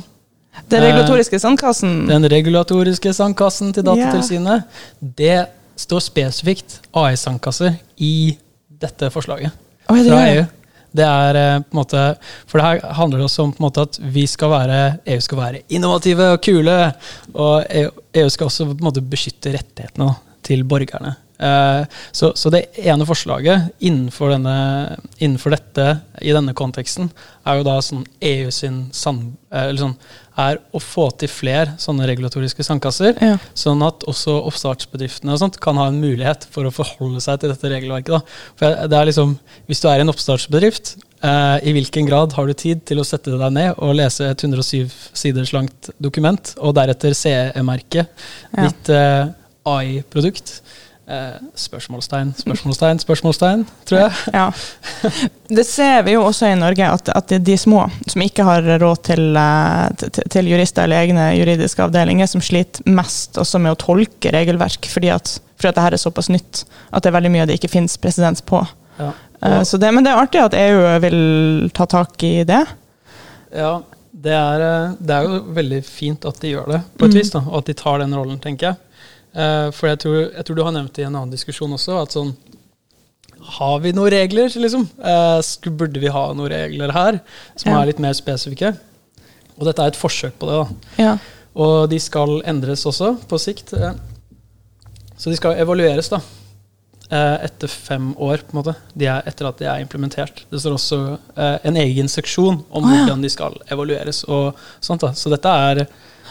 Den 0.69 0.83
regulatoriske 0.83 1.39
sandkassen 1.39 2.07
Den 2.09 2.25
regulatoriske 2.31 3.13
sandkassen 3.13 3.73
til 3.73 3.85
Datatilsynet, 3.85 4.65
det 4.99 5.47
står 5.79 6.03
spesifikt 6.03 6.79
AI-sandkasser 6.93 7.77
i 7.97 8.37
dette 8.81 9.09
forslaget 9.13 9.53
Oi, 9.89 10.01
det 10.03 10.11
fra. 10.11 10.23
EU. 10.33 10.47
Det 10.89 11.05
er 11.05 11.37
eh, 11.37 11.61
på 11.61 11.73
en 11.73 11.79
måte, 11.79 12.03
For 12.49 12.59
det 12.59 12.65
her 12.65 12.93
handler 12.97 13.23
også 13.25 13.45
om 13.45 13.53
på 13.53 13.61
en 13.61 13.67
måte 13.67 13.85
at 13.85 13.99
vi 14.13 14.25
skal 14.29 14.51
være, 14.51 14.79
EU 15.05 15.21
skal 15.21 15.37
være 15.37 15.61
innovative 15.69 16.31
og 16.33 16.41
kule. 16.45 16.77
Og 17.33 17.65
EU, 17.69 17.89
EU 18.21 18.29
skal 18.29 18.49
også 18.49 18.65
på 18.71 18.77
en 18.77 18.87
måte 18.89 19.05
beskytte 19.05 19.53
rettighetene 19.53 20.13
til 20.45 20.65
borgerne. 20.65 21.15
Eh, 21.39 21.83
så, 22.11 22.33
så 22.35 22.51
det 22.51 22.65
ene 22.83 23.05
forslaget 23.07 23.69
innenfor, 23.79 24.33
denne, 24.35 24.55
innenfor 25.21 25.55
dette, 25.55 25.85
i 26.19 26.33
denne 26.35 26.55
konteksten, 26.57 27.11
er 27.47 27.59
jo 27.59 27.67
da 27.67 27.77
sånn 27.83 28.03
EU 28.27 28.49
sin 28.51 28.81
sand, 28.95 29.37
eh, 29.55 29.71
sånn, 29.79 29.95
er 30.39 30.59
å 30.75 30.79
få 30.79 31.09
til 31.19 31.31
flere 31.31 31.73
sånne 31.81 32.05
regulatoriske 32.07 32.63
sandkasser. 32.63 33.17
Ja. 33.23 33.37
Sånn 33.57 33.81
at 33.83 34.05
også 34.07 34.37
oppstartsbedriftene 34.47 35.33
og 35.35 35.41
sånt 35.41 35.59
kan 35.63 35.79
ha 35.79 35.89
en 35.91 35.99
mulighet 35.99 36.45
for 36.51 36.67
å 36.67 36.73
forholde 36.75 37.19
seg 37.23 37.41
til 37.41 37.51
dette 37.51 37.71
regelverket. 37.73 38.13
Da. 38.15 38.21
For 38.59 38.87
det 38.91 38.99
er 38.99 39.09
liksom, 39.11 39.37
Hvis 39.67 39.83
du 39.83 39.89
er 39.91 39.99
en 40.03 40.11
oppstartsbedrift, 40.11 40.95
eh, 41.23 41.57
i 41.67 41.73
hvilken 41.75 42.07
grad 42.07 42.35
har 42.37 42.47
du 42.47 42.53
tid 42.53 42.85
til 42.87 42.99
å 42.99 43.07
sette 43.07 43.35
deg 43.35 43.51
ned 43.55 43.73
og 43.77 43.95
lese 43.99 44.29
et 44.31 44.43
107 44.43 44.91
siders 45.13 45.51
langt 45.55 45.91
dokument, 45.99 46.53
og 46.59 46.75
deretter 46.75 47.15
CE-merke 47.15 48.07
Ja. 48.07 48.67
ditt 48.67 48.89
eh, 48.95 49.27
AI-produkt? 49.67 50.61
Eh, 51.09 51.37
spørsmålstegn, 51.57 52.35
spørsmålstegn, 52.37 52.99
spørsmålstegn, 53.01 53.63
tror 53.89 53.99
jeg. 54.03 54.11
Ja. 54.35 54.43
Det 55.49 55.63
ser 55.65 56.03
vi 56.05 56.13
jo 56.13 56.21
også 56.27 56.51
i 56.51 56.57
Norge, 56.59 56.85
at, 56.85 57.09
at 57.17 57.31
de 57.47 57.55
små 57.57 57.87
som 58.05 58.21
ikke 58.21 58.43
har 58.45 58.61
råd 58.83 58.99
til, 59.07 59.23
eh, 59.41 60.09
til, 60.29 60.49
jurister 60.51 60.85
eller 60.85 61.01
egne 61.07 61.23
juridiske 61.39 61.81
avdelinger, 61.81 62.29
som 62.29 62.43
sliter 62.45 62.85
mest 62.93 63.39
også 63.41 63.57
med 63.63 63.73
å 63.73 63.79
tolke 63.81 64.29
regelverk, 64.35 64.85
fordi 64.93 65.09
at, 65.15 65.39
fordi 65.57 65.71
at 65.71 65.79
dette 65.79 65.97
er 65.97 66.03
såpass 66.03 66.29
nytt 66.29 66.61
at 66.93 67.01
det 67.01 67.09
er 67.09 67.15
veldig 67.17 67.31
mye 67.33 67.47
det 67.49 67.57
ikke 67.57 67.71
finnes 67.73 67.97
presedens 67.97 68.45
på. 68.45 68.61
Ja. 68.99 69.09
Eh, 69.41 69.63
Så 69.65 69.79
det, 69.81 69.89
men 69.95 70.05
det 70.05 70.11
er 70.13 70.21
artig 70.21 70.43
at 70.45 70.53
EU 70.61 70.83
vil 71.07 71.71
ta 71.73 71.87
tak 71.89 72.21
i 72.27 72.43
det. 72.45 72.61
Ja, 73.55 73.79
det 74.13 74.35
er, 74.37 74.93
det 74.99 75.15
er 75.17 75.25
jo 75.25 75.41
veldig 75.57 75.81
fint 75.87 76.29
at 76.29 76.37
de 76.43 76.53
gjør 76.53 76.69
det, 76.75 76.83
på 76.99 77.09
et 77.09 77.15
Mm. 77.15 77.17
vis. 77.17 77.33
da, 77.33 77.39
Og 77.49 77.57
at 77.63 77.65
de 77.65 77.73
tar 77.81 77.97
den 78.03 78.13
rollen, 78.13 78.37
tenker 78.37 78.67
jeg. 78.69 78.77
Eh, 79.35 79.69
for 79.75 79.91
jeg 79.91 79.99
tror, 80.03 80.19
jeg 80.33 80.45
tror 80.45 80.57
du 80.57 80.63
har 80.65 80.73
nevnt 80.75 80.93
det 80.95 81.03
i 81.03 81.07
en 81.07 81.15
annen 81.15 81.33
diskusjon 81.33 81.73
også, 81.75 81.99
at 82.01 82.15
sånn 82.15 82.33
har 83.59 83.79
vi 83.81 83.93
noen 83.95 84.11
regler, 84.11 84.49
liksom? 84.51 84.85
Eh, 84.99 85.69
burde 85.79 86.01
vi 86.01 86.11
ha 86.11 86.25
noen 86.35 86.51
regler 86.51 86.91
her 86.93 87.19
som 87.55 87.73
er 87.73 87.89
litt 87.89 88.01
mer 88.03 88.13
spesifikke? 88.17 88.73
Og 89.59 89.67
dette 89.67 89.83
er 89.83 89.91
et 89.93 89.99
forsøk 89.99 90.37
på 90.39 90.49
det. 90.49 90.57
da. 90.59 91.03
Ja. 91.03 91.13
Og 91.59 91.89
de 91.91 91.99
skal 91.99 92.39
endres 92.47 92.85
også 92.87 93.15
på 93.27 93.39
sikt. 93.41 93.73
eh. 93.73 93.93
Så 95.19 95.31
de 95.31 95.35
skal 95.39 95.57
evalueres 95.59 96.09
da. 96.11 96.21
Eh, 97.11 97.45
Etter 97.47 97.67
fem 97.71 98.11
år, 98.17 98.43
på 98.45 98.53
en 98.53 98.59
måte. 98.61 98.75
De 98.93 99.07
er, 99.09 99.23
etter 99.29 99.49
at 99.49 99.59
de 99.61 99.65
er 99.69 99.81
implementert. 99.83 100.43
Det 100.51 100.61
står 100.61 100.77
også 100.77 100.99
eh, 101.35 101.57
en 101.69 101.79
egen 101.81 102.11
seksjon 102.11 102.61
om 102.69 102.85
Å, 102.85 102.91
ja. 102.93 103.01
hvordan 103.03 103.25
de 103.25 103.29
skal 103.33 103.57
evalueres. 103.71 104.23
og 104.27 104.57
sånt 104.79 105.05
da. 105.05 105.13
Så 105.17 105.31
dette 105.33 105.49
er 105.71 105.85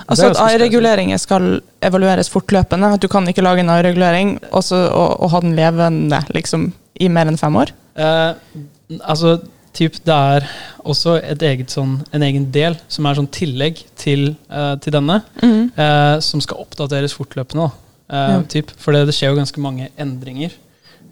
Altså 0.06 0.28
at 0.30 0.38
AI-reguleringer 0.38 1.18
skal 1.18 1.56
evalueres 1.82 2.28
fortløpende. 2.30 2.92
At 2.94 3.02
du 3.02 3.08
kan 3.10 3.26
ikke 3.26 3.42
lage 3.42 3.64
en 3.64 3.72
AI-regulering 3.74 4.36
og, 4.52 4.62
og, 4.70 5.24
ha 5.32 5.40
den 5.42 5.56
levende 5.58 6.20
liksom, 6.36 6.68
i 7.02 7.08
mer 7.10 7.26
enn 7.30 7.40
fem 7.40 7.56
år. 7.58 7.72
Eh, 7.98 8.60
altså, 9.02 9.40
typ, 9.74 9.98
det 10.06 10.14
er 10.14 10.46
også 10.88 11.16
et 11.18 11.42
eget 11.42 11.74
sånn, 11.74 11.98
en 12.14 12.24
egen 12.24 12.46
del 12.54 12.78
som 12.86 13.06
er 13.10 13.18
sånn 13.18 13.30
tillegg 13.34 13.82
til, 13.98 14.30
eh, 14.50 14.74
til 14.82 14.94
denne, 14.94 15.20
eh, 15.42 16.14
som 16.24 16.42
skal 16.44 16.62
oppdateres 16.62 17.16
fortløpende. 17.18 17.66
Da. 17.66 17.84
Eh, 18.08 18.32
Ja. 18.36 18.40
typ, 18.48 18.70
for 18.78 18.92
det, 18.94 19.06
det 19.10 19.14
skjer 19.18 19.34
jo 19.34 19.40
ganske 19.42 19.60
mange 19.60 19.90
endringer. 19.98 20.54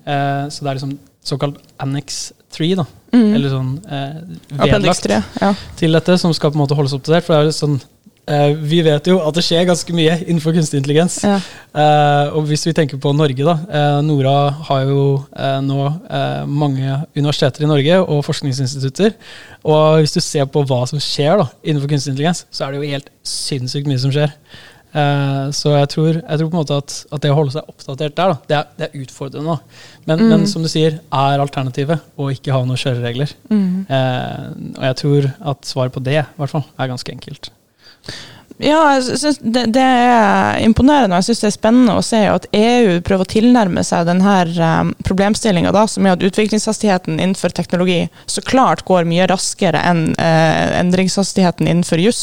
Eh, 0.06 0.44
så 0.52 0.62
det 0.64 0.70
er 0.70 0.78
liksom 0.80 0.94
såkalt 1.26 1.58
Annex 1.82 2.20
3, 2.54 2.70
da. 2.78 2.86
Mm. 3.12 3.28
Eller 3.34 3.50
sånn 3.50 3.74
eh, 3.90 4.16
vedlagt 4.62 5.02
3. 5.06 5.20
Ja. 5.42 5.52
til 5.78 5.96
dette, 5.98 6.16
som 6.22 6.32
skal 6.36 6.52
på 6.52 6.58
en 6.58 6.64
måte 6.64 6.76
holdes 6.78 6.94
oppdatert. 6.96 7.26
For 7.26 7.34
det 7.34 7.40
er 7.40 7.48
jo 7.50 7.54
sånn 7.56 7.76
eh, 8.30 8.52
Vi 8.70 8.78
vet 8.86 9.08
jo 9.10 9.16
at 9.24 9.34
det 9.38 9.42
skjer 9.46 9.66
ganske 9.68 9.96
mye 9.96 10.14
innenfor 10.26 10.54
kunstig 10.56 10.78
intelligens. 10.82 11.18
Ja. 11.26 11.40
Eh, 11.74 12.36
og 12.36 12.46
hvis 12.50 12.66
vi 12.68 12.74
tenker 12.76 13.00
på 13.02 13.12
Norge, 13.16 13.42
da. 13.46 13.56
eh, 13.66 13.98
Nora 14.06 14.36
har 14.68 14.86
jo 14.86 15.02
eh, 15.34 15.58
nå 15.66 15.80
eh, 15.88 16.44
mange 16.46 17.00
universiteter 17.16 17.66
i 17.66 17.70
Norge 17.72 17.98
og 18.04 18.22
forskningsinstitutter. 18.28 19.16
Og 19.66 20.00
hvis 20.04 20.14
du 20.14 20.20
ser 20.22 20.46
på 20.46 20.62
hva 20.68 20.84
som 20.90 21.02
skjer 21.02 21.42
da, 21.42 21.50
innenfor 21.66 21.90
kunstig 21.90 22.14
intelligens, 22.14 22.44
så 22.54 22.66
er 22.68 22.74
det 22.76 22.82
jo 22.84 22.94
helt 22.94 23.10
sinnssykt 23.26 23.90
mye 23.90 24.02
som 24.02 24.14
skjer. 24.14 24.34
Eh, 24.94 25.50
så 25.52 25.72
jeg 25.76 25.88
tror, 25.92 26.12
jeg 26.22 26.38
tror 26.38 26.48
på 26.50 26.56
en 26.56 26.60
måte 26.62 26.76
at, 26.78 26.94
at 27.12 27.20
det 27.24 27.30
å 27.32 27.36
holde 27.36 27.52
seg 27.52 27.68
oppdatert 27.68 28.14
der, 28.16 28.32
da, 28.32 28.36
det 28.48 28.56
er, 28.56 28.68
det 28.78 28.86
er 28.90 29.02
utfordrende. 29.02 29.58
Men, 30.06 30.18
Mm. 30.22 30.28
men 30.30 30.46
som 30.46 30.62
du 30.62 30.68
sier, 30.68 31.00
er 31.12 31.42
alternativet 31.42 32.00
å 32.16 32.30
ikke 32.32 32.52
ha 32.54 32.62
noen 32.64 32.78
kjøreregler. 32.80 33.34
Mm. 33.50 33.86
Eh, 33.90 34.46
og 34.78 34.84
jeg 34.88 34.96
tror 35.02 35.28
at 35.52 35.64
svaret 35.68 35.92
på 35.92 36.02
det 36.06 36.20
i 36.22 36.24
hvert 36.38 36.50
fall, 36.54 36.64
er 36.78 36.88
ganske 36.94 37.12
enkelt. 37.12 37.50
Ja, 38.56 38.78
jeg 38.94 39.18
synes 39.20 39.36
det, 39.44 39.66
det 39.76 39.82
er 39.84 40.62
imponerende 40.64 41.12
og 41.12 41.20
jeg 41.20 41.26
synes 41.28 41.42
det 41.42 41.48
er 41.50 41.54
spennende 41.58 41.96
å 41.98 42.04
se 42.04 42.22
at 42.30 42.46
EU 42.56 43.02
prøver 43.04 43.26
å 43.26 43.28
tilnærme 43.28 43.82
seg 43.84 44.06
denne 44.08 44.36
um, 44.56 44.92
problemstillinga, 45.04 45.74
som 45.92 46.06
er 46.08 46.14
at 46.16 46.24
utviklingshastigheten 46.24 47.18
innenfor 47.18 47.52
teknologi 47.52 48.06
så 48.32 48.40
klart 48.40 48.86
går 48.88 49.04
mye 49.08 49.26
raskere 49.28 49.82
enn 49.90 50.06
eh, 50.22 50.72
endringshastigheten 50.78 51.68
innenfor 51.68 52.00
juss. 52.00 52.22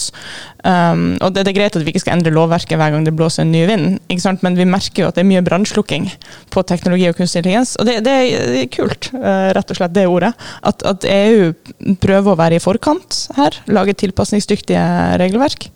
Um, 0.65 1.19
og 1.21 1.35
det, 1.35 1.43
det 1.45 1.53
er 1.53 1.59
greit 1.59 1.77
at 1.77 1.85
vi 1.85 1.93
ikke 1.93 2.01
skal 2.01 2.15
endre 2.17 2.33
lovverket 2.33 2.81
hver 2.81 2.95
gang 2.95 3.05
det 3.05 3.13
blåser 3.13 3.45
en 3.45 3.53
ny 3.53 3.67
vind, 3.69 4.01
men 4.41 4.57
vi 4.57 4.67
merker 4.69 5.03
jo 5.03 5.11
at 5.11 5.19
det 5.19 5.25
er 5.25 5.29
mye 5.29 5.45
brannslukking 5.45 6.09
på 6.55 6.65
teknologi 6.65 7.11
og 7.11 7.19
kunstig 7.19 7.43
intelligens. 7.43 7.75
Og 7.77 7.89
det, 7.89 7.99
det 8.07 8.17
er 8.63 8.73
kult, 8.73 9.11
eh, 9.21 9.51
rett 9.53 9.69
og 9.69 9.81
slett 9.83 9.93
det 9.93 10.09
ordet. 10.09 10.33
At, 10.65 10.81
at 10.81 11.05
EU 11.05 11.53
prøver 12.01 12.33
å 12.33 12.39
være 12.41 12.57
i 12.57 12.63
forkant 12.63 13.27
her, 13.37 13.61
lage 13.69 13.99
tilpasningsdyktige 14.01 14.89
regelverk. 15.21 15.69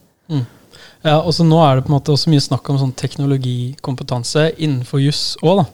Ja, 1.06 1.20
og 1.22 1.34
så 1.36 1.46
Nå 1.46 1.60
er 1.64 1.78
det 1.78 1.86
på 1.86 1.92
en 1.92 1.98
måte 1.98 2.14
også 2.14 2.32
mye 2.34 2.44
snakk 2.44 2.68
om 2.72 2.80
sånn 2.82 2.96
teknologikompetanse 2.98 4.52
innenfor 4.58 5.04
juss 5.04 5.36
òg. 5.46 5.66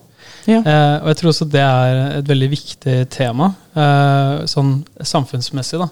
Ja. 0.48 0.60
Eh, 0.60 0.98
og 1.02 1.08
jeg 1.12 1.20
tror 1.20 1.32
også 1.32 1.48
det 1.52 1.64
er 1.64 2.02
et 2.20 2.28
veldig 2.28 2.50
viktig 2.52 2.98
tema, 3.14 3.54
eh, 3.80 4.44
sånn 4.52 4.76
samfunnsmessig. 5.00 5.80
da, 5.80 5.88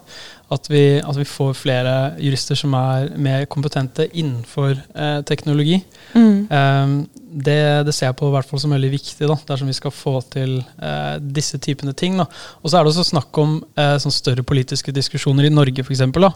At 0.51 0.67
vi, 0.67 0.99
at 0.99 1.15
vi 1.15 1.23
får 1.23 1.53
flere 1.55 1.93
jurister 2.19 2.59
som 2.59 2.73
er 2.75 3.09
mer 3.15 3.45
kompetente 3.45 4.09
innenfor 4.11 4.75
eh, 4.75 5.21
teknologi. 5.23 5.81
Mm. 6.13 6.47
Eh, 6.51 7.07
det, 7.31 7.85
det 7.87 7.93
ser 7.95 8.09
jeg 8.09 8.17
på 8.19 8.27
i 8.27 8.33
hvert 8.35 8.49
fall 8.49 8.59
som 8.59 8.73
veldig 8.75 8.91
viktig 8.91 9.27
da, 9.29 9.37
dersom 9.47 9.69
vi 9.71 9.77
skal 9.77 9.93
få 9.95 10.17
til 10.33 10.57
eh, 10.59 11.15
disse 11.23 11.59
typene 11.63 11.95
ting. 11.95 12.19
Da. 12.19 12.27
Og 12.59 12.71
så 12.71 12.77
er 12.77 12.83
det 12.83 12.91
også 12.91 13.07
snakk 13.13 13.39
om 13.39 13.61
eh, 13.79 13.95
sånn 14.03 14.15
større 14.15 14.43
politiske 14.43 14.91
diskusjoner 14.91 15.47
i 15.47 15.53
Norge 15.53 15.87
for 15.87 16.19
da, 16.19 16.33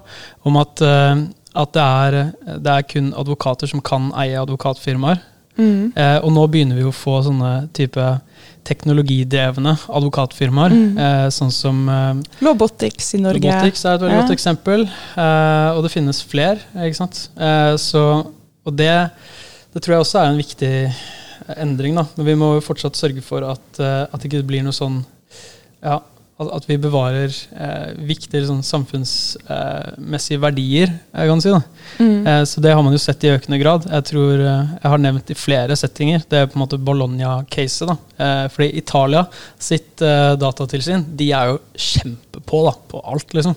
om 0.47 0.61
at, 0.63 0.85
at 1.55 1.71
det, 1.75 1.85
er, 1.85 2.17
det 2.59 2.71
er 2.73 2.85
kun 2.91 3.13
advokater 3.17 3.69
som 3.71 3.81
kan 3.81 4.11
eie 4.19 4.35
advokatfirmaer. 4.41 5.21
Mm. 5.55 5.93
Eh, 5.95 6.17
og 6.19 6.33
nå 6.35 6.41
begynner 6.51 6.75
vi 6.75 6.83
å 6.83 6.91
få 6.91 7.21
sånne 7.23 7.51
type 7.77 8.03
teknologidrevne 8.67 9.75
advokatfirmaer. 9.87 10.73
Mm. 10.75 10.97
Eh, 10.99 11.27
sånn 11.33 11.51
som 11.53 11.83
eh, 11.89 12.21
Robotics 12.45 13.13
i 13.15 13.21
Norge. 13.23 13.47
Robotics 13.47 13.85
er 13.85 13.95
et 13.97 14.03
veldig 14.03 14.17
Ja. 14.17 14.21
godt 14.25 14.35
eksempel. 14.35 14.83
Eh, 15.15 15.69
og 15.77 15.83
det 15.85 15.91
finnes 15.93 16.21
flere. 16.27 16.59
Ikke 16.75 16.99
sant? 16.99 17.21
Eh, 17.37 17.75
så, 17.81 18.03
og 18.65 18.75
det, 18.75 18.91
det 19.73 19.83
tror 19.83 19.95
jeg 19.97 20.05
også 20.05 20.21
er 20.23 20.31
en 20.33 20.41
viktig 20.41 20.73
endring. 21.61 21.95
Da. 21.95 22.05
Men 22.17 22.25
vi 22.31 22.35
må 22.41 22.53
jo 22.57 22.65
fortsatt 22.65 22.97
sørge 22.99 23.23
for 23.23 23.45
at, 23.47 23.79
eh, 23.79 24.03
at 24.11 24.19
det 24.19 24.31
ikke 24.31 24.45
blir 24.47 24.65
noe 24.65 24.75
sånn 24.75 25.03
ja, 25.85 25.99
at, 26.35 26.49
at 26.57 26.65
vi 26.67 26.75
bevarer 26.83 27.31
eh, 27.31 27.91
viktige 28.09 28.43
sånn, 28.49 28.59
samfunnsmessige 28.65 30.41
verdier, 30.43 30.91
jeg 31.15 31.29
kan 31.31 31.43
si. 31.43 31.53
Mm. 32.01 32.27
Eh, 32.27 32.41
Så 32.49 32.61
det 32.63 32.73
har 32.75 32.83
man 32.83 32.93
jo 32.95 32.99
sett 32.99 33.23
i 33.23 33.31
økende 33.31 33.59
grad. 33.61 33.87
Jeg 33.87 34.07
tror 34.11 34.33
eh, 34.43 34.73
jeg 34.81 34.91
har 34.91 35.01
nevnt 35.01 35.31
i 35.31 35.37
flere 35.39 35.77
settinger. 35.79 36.25
Det 36.27 36.41
er 36.41 36.49
på 36.51 36.59
en 36.59 36.65
måte 36.65 36.79
Bologna-caset. 36.81 37.93
Eh, 38.19 38.45
Fordi 38.51 38.69
Italia 38.81 39.25
sitt 39.59 40.01
eh, 40.03 40.33
datatilsyn 40.41 41.05
de 41.15 41.31
er 41.35 41.53
jo 41.53 41.59
kjempepå 41.75 42.63
da, 42.67 42.75
på 42.91 43.03
alt, 43.13 43.31
liksom. 43.37 43.55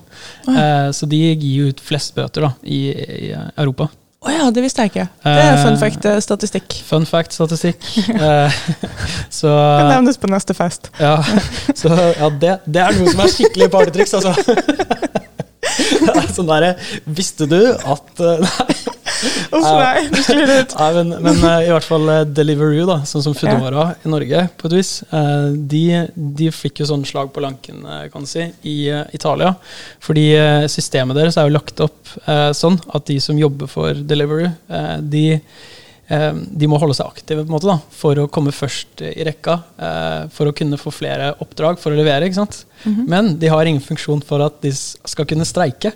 Eh, 0.54 0.90
Så 0.94 1.06
de 1.10 1.22
gir 1.34 1.64
jo 1.64 1.72
ut 1.72 1.80
flest 1.82 2.14
bøter 2.16 2.46
da, 2.46 2.52
i, 2.62 2.82
i 2.94 3.32
Europa. 3.58 3.88
Å 4.18 4.32
ja, 4.34 4.48
det 4.50 4.64
visste 4.64 4.82
jeg 4.82 4.90
ikke. 4.90 5.04
Det 5.22 5.32
er 5.38 5.52
Eh, 5.52 5.60
fun 5.62 5.76
fact-statistikk. 5.78 6.74
Fun 6.88 7.04
fact-statistikk. 7.12 7.84
Eh, 8.18 8.56
Så 9.30 9.46
Kan 9.52 9.92
nevnes 9.92 10.18
på 10.18 10.26
neste 10.32 10.56
fest. 10.58 10.88
ja, 10.98 11.12
så, 11.78 11.92
ja 12.18 12.26
det, 12.42 12.56
det 12.66 12.82
er 12.82 12.98
noe 12.98 13.12
som 13.12 13.22
er 13.22 13.30
skikkelig 13.36 13.68
partytriks, 13.70 14.16
altså. 14.18 14.34
Sånn 16.34 16.48
derre 16.48 16.70
Visste 17.04 17.44
du 17.50 17.58
at 17.76 18.20
eh, 18.24 18.40
Uff, 19.56 19.64
nei, 19.78 20.02
du 20.12 20.18
sklir 20.22 20.50
ut. 20.60 20.74
Nei, 20.78 20.88
men, 20.98 21.12
men 21.24 21.38
eh, 21.48 21.66
i 21.68 21.72
hvert 21.72 21.86
fall 21.88 22.04
uh, 22.10 22.20
Deliveroo, 22.24 22.84
da, 22.88 22.98
sånn 23.08 23.24
som 23.24 23.34
Foodora 23.38 23.88
i 24.04 24.12
Norge, 24.12 24.44
på 24.60 24.68
et 24.70 24.76
vis, 24.78 24.92
eh, 25.08 25.48
de, 25.72 25.82
de 26.38 26.50
fikk 26.54 26.82
jo 26.84 26.88
sånn 26.92 27.06
slag 27.08 27.32
på 27.34 27.42
lanken, 27.44 27.80
eh, 27.86 28.04
kan 28.12 28.26
du 28.26 28.30
si, 28.30 28.44
i 28.68 28.76
eh, 28.92 29.02
Italia. 29.16 29.54
Fordi 30.04 30.26
eh, 30.38 30.68
systemet 30.70 31.18
deres 31.18 31.38
er 31.40 31.48
jo 31.48 31.56
lagt 31.56 31.82
opp 31.84 32.14
eh, 32.26 32.50
sånn 32.56 32.78
at 32.94 33.08
de 33.10 33.18
som 33.24 33.38
jobber 33.40 33.70
for 33.72 33.98
Deliveroo, 34.08 34.52
eh, 34.68 34.94
de, 35.02 35.24
eh, 36.12 36.30
de 36.62 36.70
må 36.70 36.78
holde 36.80 36.96
seg 36.98 37.10
aktive 37.10 37.42
på 37.44 37.50
en 37.50 37.56
måte 37.58 37.68
da, 37.72 37.78
for 37.98 38.22
å 38.22 38.28
komme 38.32 38.54
først 38.54 39.02
i 39.08 39.26
rekka. 39.28 39.58
eh, 39.82 40.22
for 40.34 40.48
å 40.50 40.54
kunne 40.56 40.78
få 40.80 40.92
flere 40.94 41.32
oppdrag 41.44 41.80
for 41.82 41.92
å 41.92 41.98
levere. 41.98 42.28
ikke 42.28 42.38
sant? 42.42 42.62
Men 43.08 43.34
de 43.42 43.50
har 43.50 43.66
ingen 43.66 43.82
funksjon 43.84 44.22
for 44.24 44.44
at 44.46 44.60
de 44.64 44.70
skal 44.78 45.26
kunne 45.28 45.46
streike. 45.48 45.92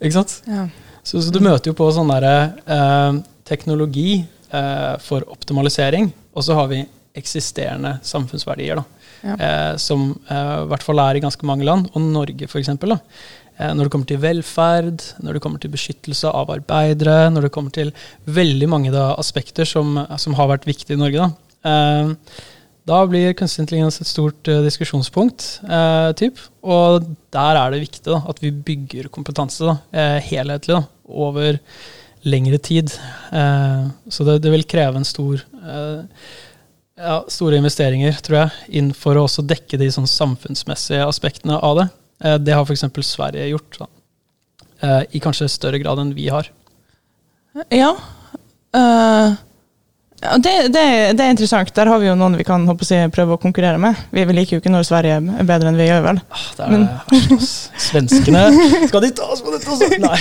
Ikke 0.00 0.16
sant? 0.16 0.40
Ja. 0.48 0.66
Så, 1.02 1.20
så 1.22 1.32
du 1.32 1.40
møter 1.42 1.72
jo 1.72 1.76
på 1.78 1.88
sånn 1.94 2.10
derre 2.12 2.34
eh, 2.64 3.20
teknologi 3.48 4.20
eh, 4.20 4.94
for 5.02 5.26
optimalisering, 5.32 6.10
og 6.36 6.46
så 6.46 6.56
har 6.58 6.70
vi 6.72 6.84
eksisterende 7.16 7.96
samfunnsverdier, 8.06 8.80
da. 8.80 8.84
Ja. 9.20 9.34
Eh, 9.36 9.74
som 9.76 10.14
eh, 10.30 10.56
i 10.62 10.68
hvert 10.70 10.84
fall 10.84 11.00
er 11.02 11.18
i 11.18 11.22
ganske 11.24 11.46
mange 11.48 11.66
land, 11.68 11.90
og 11.92 12.04
Norge 12.04 12.48
f.eks. 12.48 12.70
Eh, 12.72 13.72
når 13.76 13.82
det 13.84 13.92
kommer 13.92 14.08
til 14.08 14.22
velferd, 14.22 15.04
når 15.20 15.36
det 15.36 15.42
kommer 15.44 15.60
til 15.60 15.74
beskyttelse 15.74 16.30
av 16.30 16.52
arbeidere, 16.54 17.18
når 17.34 17.48
det 17.48 17.52
kommer 17.56 17.74
til 17.74 17.92
veldig 18.24 18.70
mange 18.72 18.94
da, 18.94 19.10
aspekter 19.20 19.68
som, 19.68 19.98
som 20.20 20.38
har 20.38 20.48
vært 20.54 20.68
viktige 20.68 20.96
i 20.96 21.02
Norge. 21.02 21.28
Da. 21.28 22.14
Da 22.88 23.00
blir 23.08 23.34
kunstig 23.36 23.64
intelligens 23.64 24.00
et 24.00 24.08
stort 24.08 24.48
uh, 24.50 24.60
diskusjonspunkt. 24.64 25.46
Uh, 25.64 26.10
typ. 26.18 26.40
Og 26.64 27.06
der 27.34 27.58
er 27.60 27.72
det 27.72 27.82
viktig 27.84 28.04
da, 28.08 28.20
at 28.30 28.40
vi 28.42 28.52
bygger 28.52 29.10
kompetanse 29.12 29.66
da, 29.66 29.76
uh, 29.94 30.18
helhetlig 30.30 30.78
da, 30.78 30.84
over 31.10 31.58
lengre 32.28 32.58
tid. 32.60 32.92
Så 33.32 34.24
det, 34.28 34.34
det 34.44 34.50
vil 34.52 34.66
kreve 34.68 35.00
en 35.00 35.06
stor 35.08 35.40
ja, 35.40 37.14
store 37.32 37.56
investeringer, 37.56 38.18
tror 38.20 38.36
jeg, 38.42 38.66
inn 38.76 38.90
for 38.92 39.16
å 39.16 39.22
også 39.24 39.46
dekke 39.48 39.78
de 39.80 39.88
sånn 39.88 40.04
samfunnsmessige 40.04 41.06
aspektene 41.08 41.56
av 41.64 41.78
det. 41.78 41.86
Det 42.44 42.52
har 42.52 42.68
f.eks. 42.68 42.84
Sverige 43.08 43.48
gjort, 43.54 43.80
i 45.16 45.24
kanskje 45.24 45.48
større 45.48 45.80
grad 45.80 46.04
enn 46.04 46.12
vi 46.12 46.28
har. 46.28 46.52
Ja. 47.72 47.94
Eh, 48.76 49.32
Ja, 50.20 50.36
det, 50.36 50.50
det, 50.68 50.82
det, 51.16 51.24
er 51.24 51.30
interessant. 51.32 51.70
Der 51.74 51.88
har 51.88 52.00
vi 52.02 52.10
jo 52.10 52.14
noen 52.18 52.34
vi 52.36 52.44
kan 52.44 52.66
håpe 52.68 52.84
å 52.84 52.86
si, 52.86 52.96
prøve 53.14 53.38
å 53.38 53.40
konkurrere 53.40 53.80
med. 53.80 53.96
Vi 54.12 54.24
liker 54.28 54.58
jo 54.58 54.60
ikke 54.60 54.72
når 54.72 54.84
Sverige 54.84 55.16
er 55.16 55.46
bedre 55.48 55.70
enn 55.70 55.78
vi 55.80 55.86
gjør, 55.86 56.02
vel. 56.04 56.20
Ah, 56.28 56.42
det 56.58 56.66
er 56.66 56.74
Men, 56.74 56.84
Svenskene 57.80 58.42
Skal 58.90 59.06
de 59.06 59.10
ta 59.16 59.30
oss 59.32 59.40
på 59.44 59.54
dette 59.54 59.70
også? 59.72 59.88
Nei. 60.04 60.18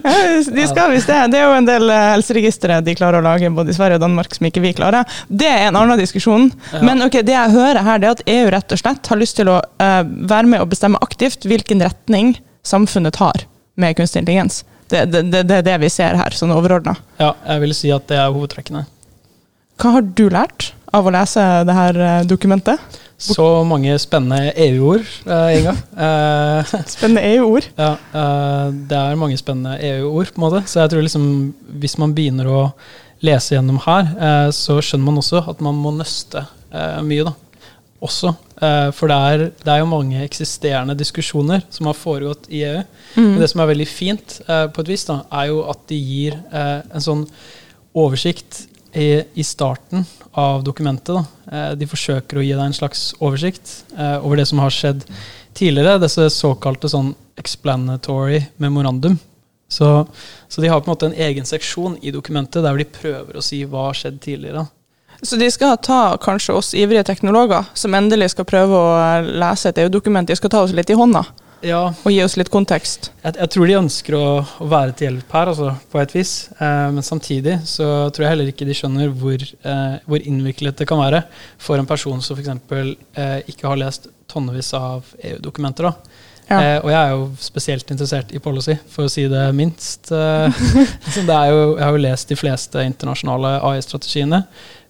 ja, 0.00 0.14
de 0.56 0.66
skal 0.70 0.94
visst 0.94 1.12
det. 1.12 1.20
Det 1.34 1.40
er 1.42 1.44
jo 1.44 1.58
en 1.58 1.68
del 1.68 1.92
eh, 1.92 2.06
helseregistre 2.14 2.80
de 2.86 2.96
klarer 2.96 3.20
å 3.20 3.26
lage 3.28 3.52
både 3.52 3.74
i 3.74 3.76
Sverige 3.76 4.00
og 4.00 4.06
Danmark 4.06 4.38
som 4.38 4.48
ikke 4.48 4.64
vi 4.64 4.72
klarer. 4.78 5.18
Det 5.28 5.52
er 5.52 5.66
en 5.68 5.80
annen 5.82 6.00
diskusjon. 6.00 6.48
Ja. 6.72 6.80
Men 6.88 7.04
ok, 7.04 7.20
det 7.20 7.36
jeg 7.36 7.54
hører 7.58 7.84
her, 7.84 8.00
det 8.00 8.08
er 8.08 8.16
at 8.16 8.24
EU 8.38 8.48
rett 8.56 8.72
og 8.72 8.80
slett 8.80 9.12
har 9.12 9.20
lyst 9.20 9.36
til 9.36 9.52
å 9.52 9.58
uh, 9.60 10.00
være 10.00 10.48
med 10.48 10.64
og 10.64 10.72
bestemme 10.72 11.02
aktivt 11.04 11.44
hvilken 11.44 11.84
retning 11.84 12.38
samfunnet 12.64 13.20
tar 13.20 13.44
med 13.76 14.00
kunstig 14.00 14.24
intelligens. 14.24 14.62
Det, 14.88 15.04
er 15.04 15.12
det, 15.12 15.44
det 15.48 15.62
det 15.66 15.76
vi 15.82 15.92
ser 15.92 16.16
her, 16.16 16.32
sånn 16.36 16.52
overordna. 16.56 16.96
Ja, 17.20 17.34
jeg 17.52 17.66
vil 17.66 17.76
si 17.76 17.92
at 17.92 18.08
det 18.08 18.20
er 18.20 18.32
hovedtrekkene. 18.32 18.86
Hva 19.80 19.96
har 19.96 20.04
du 20.06 20.28
lært 20.30 20.72
av 20.94 21.06
å 21.06 21.12
lese 21.14 21.42
det 21.66 21.74
her 21.74 21.98
eh, 21.98 22.26
dokumentet? 22.30 23.00
Så 23.24 23.44
mange 23.66 23.94
spennende 24.02 24.52
EU-ord, 24.66 25.06
uh, 25.26 25.48
Inga. 25.54 25.72
Uh, 25.94 26.74
spennende 26.94 27.22
EU-ord? 27.30 27.68
Ja, 27.78 27.94
uh, 28.12 28.74
det 28.74 28.98
er 28.98 29.18
mange 29.18 29.38
spennende 29.40 29.78
EU-ord, 29.78 30.32
på 30.34 30.40
en 30.40 30.44
måte. 30.44 30.64
Så 30.68 30.82
jeg 30.82 30.92
tror 30.92 31.06
liksom, 31.06 31.24
hvis 31.80 31.96
man 32.02 32.12
begynner 32.16 32.50
å 32.50 32.60
lese 33.24 33.54
gjennom 33.54 33.78
her, 33.86 34.10
så 34.52 34.76
skjønner 34.84 35.06
man 35.06 35.22
også 35.22 35.40
at 35.48 35.62
man 35.64 35.78
må 35.80 35.94
nøste 35.96 36.42
mye, 37.06 37.24
da. 37.30 37.32
Også. 38.04 38.34
for 38.92 39.08
det 39.08 39.16
er, 39.16 39.42
det 39.62 39.70
er, 39.72 39.78
jo 39.80 39.86
mange 39.88 40.18
eksisterende 40.26 40.92
diskusjoner 40.98 41.62
som 41.72 41.88
har 41.88 41.96
foregått 41.96 42.50
i 42.52 42.60
EU. 42.66 42.82
Mm. 43.14 43.30
Men 43.30 43.38
det 43.40 43.48
som 43.48 43.62
er 43.64 43.70
veldig 43.70 43.86
fint, 43.88 44.34
på 44.44 44.84
et 44.84 44.90
vis, 44.92 45.06
da, 45.08 45.22
er 45.40 45.48
jo 45.54 45.62
at 45.72 45.86
de 45.88 45.96
gir 45.96 46.36
en 46.52 47.06
sånn 47.06 47.24
oversikt 47.96 48.66
i, 48.94 49.44
starten 49.44 50.04
av 50.32 50.64
dokumentet. 50.64 51.14
Da. 51.14 51.24
Eh, 51.52 51.72
de 51.78 51.88
forsøker 51.88 52.38
å 52.38 52.44
gi 52.44 52.54
deg 52.54 52.64
en 52.64 52.76
slags 52.76 53.12
oversikt 53.20 53.84
eh, 53.96 54.18
over 54.24 54.40
det 54.40 54.46
som 54.50 54.62
har 54.62 54.74
skjedd 54.74 55.04
tidligere. 55.54 55.98
Disse 56.02 56.28
såkalte 56.30 56.90
sånn 56.90 57.12
explanatory 57.40 58.44
memorandum. 58.62 59.18
Så, 59.68 60.06
så, 60.48 60.60
de 60.60 60.70
har 60.70 60.80
på 60.80 60.90
en 60.90 60.94
måte 60.94 61.10
en 61.10 61.20
egen 61.26 61.46
seksjon 61.48 61.96
i 62.02 62.12
dokumentet 62.14 62.62
der 62.62 62.78
de 62.78 62.86
prøver 62.86 63.38
å 63.38 63.42
si 63.42 63.64
hva 63.66 63.88
har 63.88 63.98
skjedd 63.98 64.20
tidligere. 64.22 64.66
Så 65.24 65.38
de 65.40 65.48
skal 65.50 65.78
ta 65.82 66.16
kanskje 66.20 66.54
oss 66.54 66.74
ivrige 66.76 67.06
teknologer 67.08 67.70
som 67.74 67.94
endelig 67.96 68.34
skal 68.34 68.46
prøve 68.46 68.76
å 68.76 69.22
lese 69.24 69.70
et 69.70 69.80
EU-dokument, 69.82 70.28
de 70.28 70.36
skal 70.36 70.52
ta 70.52 70.62
oss 70.66 70.74
litt 70.76 70.90
i 70.92 70.98
hånda? 70.98 71.24
Ja. 71.66 71.80
og 71.92 72.12
gi 72.12 72.20
oss 72.24 72.36
litt 72.40 72.50
kontekst? 72.52 73.10
Jeg, 73.22 73.36
jeg 73.40 73.52
tror 73.54 73.70
de 73.70 73.78
ønsker 73.78 74.16
å, 74.18 74.26
å, 74.44 74.68
være 74.70 74.94
til 74.96 75.08
hjelp 75.08 75.36
her, 75.36 75.52
altså, 75.52 75.70
på 75.92 76.02
et 76.02 76.14
vis. 76.16 76.34
Eh, 76.58 76.88
men 76.94 77.06
samtidig 77.06 77.58
så 77.68 77.88
tror 78.14 78.26
jeg 78.26 78.34
heller 78.34 78.52
ikke 78.52 78.68
de 78.68 78.76
skjønner 78.78 79.14
hvor, 79.20 79.42
eh, 79.42 79.96
hvor 80.04 80.28
innviklet 80.28 80.80
det 80.80 80.88
kan 80.90 81.02
være 81.02 81.24
for 81.62 81.80
en 81.80 81.88
person 81.88 82.22
som 82.24 82.38
f.eks. 82.38 82.52
Eh, 83.16 83.40
ikke 83.54 83.68
har 83.70 83.80
lest 83.80 84.10
tonnevis 84.30 84.72
av 84.78 85.10
EU-dokumenter. 85.22 85.92
Ja. 86.44 86.58
Eh, 86.58 86.78
og 86.82 86.90
jeg 86.92 86.98
er 87.00 87.12
jo 87.14 87.26
spesielt 87.40 87.90
interessert 87.94 88.32
i 88.36 88.40
policy, 88.42 88.76
for 88.92 89.06
å 89.06 89.12
si 89.12 89.24
det 89.32 89.44
minst. 89.56 90.10
Eh, 90.12 90.64
det 91.28 91.40
jo, 91.50 91.60
jeg 91.78 91.84
har 91.84 91.96
jo 91.96 92.02
lest 92.04 92.32
de 92.32 92.38
fleste 92.38 92.84
internasjonale 92.84 93.56
AI-strategiene. 93.64 94.42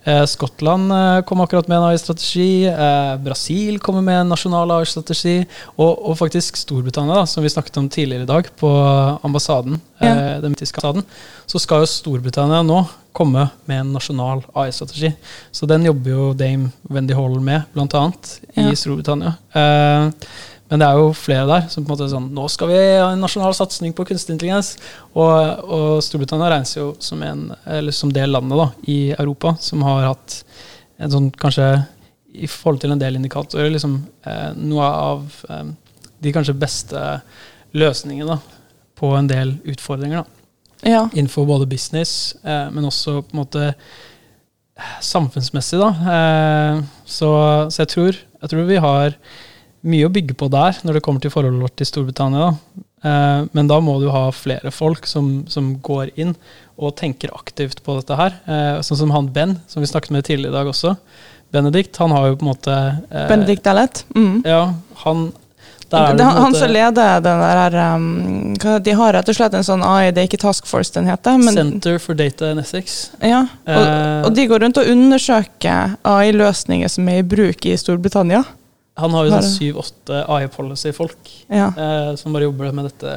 Eh, 0.04 0.25
Skottland 0.28 0.92
eh, 0.92 1.20
kom 1.25 1.40
akkurat 1.40 1.68
med 1.68 1.78
en 1.78 1.84
AI-strategi. 1.84 2.66
Eh, 2.66 3.16
Brasil 3.25 3.78
kommer 3.80 4.02
med 4.04 4.20
en 4.20 4.28
nasjonal 4.28 4.70
AI-strategi. 4.70 5.38
Og, 5.76 5.92
og, 5.92 6.18
faktisk 6.20 6.58
Storbritannia, 6.61 7.23
da, 7.23 7.26
som 7.26 7.44
vi 7.44 7.52
snakket 7.52 7.80
om 7.80 7.88
tidligere 7.88 8.26
i 8.26 8.28
dag, 8.28 8.50
på 8.61 8.68
ambassaden, 9.25 9.80
ja. 9.99 10.40
den 10.44 10.54
ambassaden, 10.58 11.02
så 11.46 11.61
skal 11.62 11.84
jo 11.84 11.88
Storbritannia 11.88 12.61
nå 12.66 12.82
komme 13.14 13.46
med 13.70 13.80
en 13.80 13.92
nasjonal 13.94 14.42
AI-strategi. 14.52 15.12
Så 15.54 15.68
den 15.70 15.87
jobber 15.87 16.11
jo 16.11 16.32
Dame 16.37 16.73
Wendy 16.90 17.14
Hall 17.16 17.38
med, 17.40 17.62
bl.a. 17.73 18.04
i 18.58 18.66
ja. 18.68 18.76
Storbritannia. 18.76 19.37
Eh, 19.54 20.11
men 20.74 20.82
det 20.82 20.88
er 20.90 20.98
jo 20.98 21.12
flere 21.14 21.46
der 21.46 21.66
som 21.70 21.84
på 21.84 21.86
en 21.86 21.94
måte 21.94 22.08
er 22.08 22.10
sånn 22.10 22.24
Nå 22.34 22.48
skal 22.50 22.66
vi 22.72 22.78
ha 22.98 23.12
en 23.12 23.20
nasjonal 23.22 23.52
satsing 23.54 23.92
på 23.94 24.02
kunstig 24.08 24.34
intelligens. 24.34 24.72
Og, 25.12 25.30
og, 25.62 26.00
Storbritannia 26.02 26.48
regnes 26.50 26.72
jo 26.74 26.88
som, 26.98 27.22
en, 27.22 27.44
som 27.94 28.10
det 28.10 28.24
landet 28.26 28.58
da, 28.58 28.66
i 28.90 28.96
Europa 29.14 29.54
som 29.62 29.84
har 29.86 30.08
hatt 30.08 30.40
en 30.98 31.14
sånn 31.14 31.28
kanskje 31.38 31.68
i 32.34 32.50
forhold 32.50 32.82
til 32.82 32.90
en 32.90 32.98
del 32.98 33.20
indikatorer 33.20 33.70
liksom, 33.70 34.00
eh, 34.26 34.50
noe 34.58 34.88
av 34.90 35.38
eh, 35.46 35.70
de 36.26 36.34
kanskje 36.34 36.56
beste 36.58 37.04
løsningene 37.78 38.40
på 38.98 39.12
en 39.14 39.30
del 39.30 39.54
utfordringer. 39.70 40.24
da. 40.24 40.90
Ja. 40.90 41.06
Innenfor 41.14 41.46
både 41.46 41.70
business, 41.70 42.34
eh, 42.42 42.66
men 42.74 42.90
også 42.90 43.20
på 43.22 43.37
en 43.37 43.44
måte 43.44 43.70
samfunnsmessig. 44.98 45.78
da. 45.78 45.94
Eh, 46.18 46.84
så, 47.06 47.32
så 47.70 47.84
jeg, 47.84 47.94
tror, 47.94 48.22
jeg 48.42 48.50
tror 48.50 48.70
vi 48.74 48.82
har 48.90 49.18
mye 49.85 50.09
å 50.09 50.12
bygge 50.12 50.37
på 50.38 50.49
der 50.53 50.81
når 50.85 50.99
det 50.99 51.05
kommer 51.05 51.23
til 51.23 51.33
forholdet 51.35 51.64
vårt 51.66 51.77
til 51.81 51.88
Storbritannia. 51.88 52.55
Eh, 53.05 53.44
men 53.53 53.68
da 53.70 53.79
må 53.85 53.99
du 54.01 54.09
ha 54.12 54.27
flere 54.33 54.73
folk 54.73 55.07
som, 55.09 55.44
som, 55.51 55.75
går 55.85 56.14
inn 56.20 56.33
og 56.81 56.97
tenker 56.99 57.35
aktivt 57.37 57.85
på 57.85 57.99
dette 58.01 58.18
her. 58.18 58.40
Eh, 58.49 58.81
sånn 58.87 59.05
som 59.05 59.14
han 59.14 59.31
Ben, 59.35 59.59
som 59.68 59.85
vi 59.85 59.90
snakket 59.90 60.14
med 60.16 60.27
tidligere 60.27 60.55
i 60.55 60.59
dag 60.59 60.73
også. 60.73 60.97
Benedikt, 61.55 61.97
han 62.03 62.14
har 62.16 62.31
jo 62.31 62.38
på 62.40 62.47
en 62.47 62.53
måte 62.55 62.75
eh, 62.75 63.27
Benedikt 63.31 63.68
Ellet? 63.70 64.05
Mm. 64.16 64.42
Ja, 64.49 64.66
han 65.05 65.33
det, 65.94 66.14
det, 66.18 66.25
han 66.25 66.55
som 66.57 66.70
leder 66.73 67.20
den 67.23 67.40
der 67.40 67.75
um, 67.94 68.55
De 68.83 68.94
har 68.99 69.12
rett 69.14 69.29
og 69.31 69.37
slett 69.37 69.55
en 69.55 69.66
sånn 69.66 69.85
AI, 69.87 70.09
det 70.11 70.25
er 70.25 70.27
ikke 70.27 70.40
Task 70.42 70.66
Force 70.66 70.90
den 70.97 71.07
heter. 71.07 71.37
Men, 71.38 71.55
Center 71.55 72.01
for 72.03 72.18
Data 72.18 72.49
and 72.51 72.64
Essex. 72.64 73.12
Ja, 73.20 73.44
og, 73.68 73.85
uh, 73.85 74.25
og, 74.25 74.33
de 74.35 74.49
går 74.51 74.64
rundt 74.64 74.81
og 74.81 74.90
undersøker 74.90 75.94
AI-løsninger 76.09 76.90
som 76.90 77.12
er 77.12 77.20
i 77.20 77.27
bruk 77.37 77.68
i 77.68 77.77
Storbritannia. 77.79 78.42
Han 79.00 79.14
har 79.16 79.26
jo 79.26 79.33
sånn 79.35 79.48
syv-åtte 79.48 80.20
AI-policy-folk 80.30 81.33
ja. 81.48 81.70
eh, 81.72 82.12
som 82.18 82.35
bare 82.35 82.46
jobber 82.46 82.70
med 82.76 82.87
dette 82.87 83.14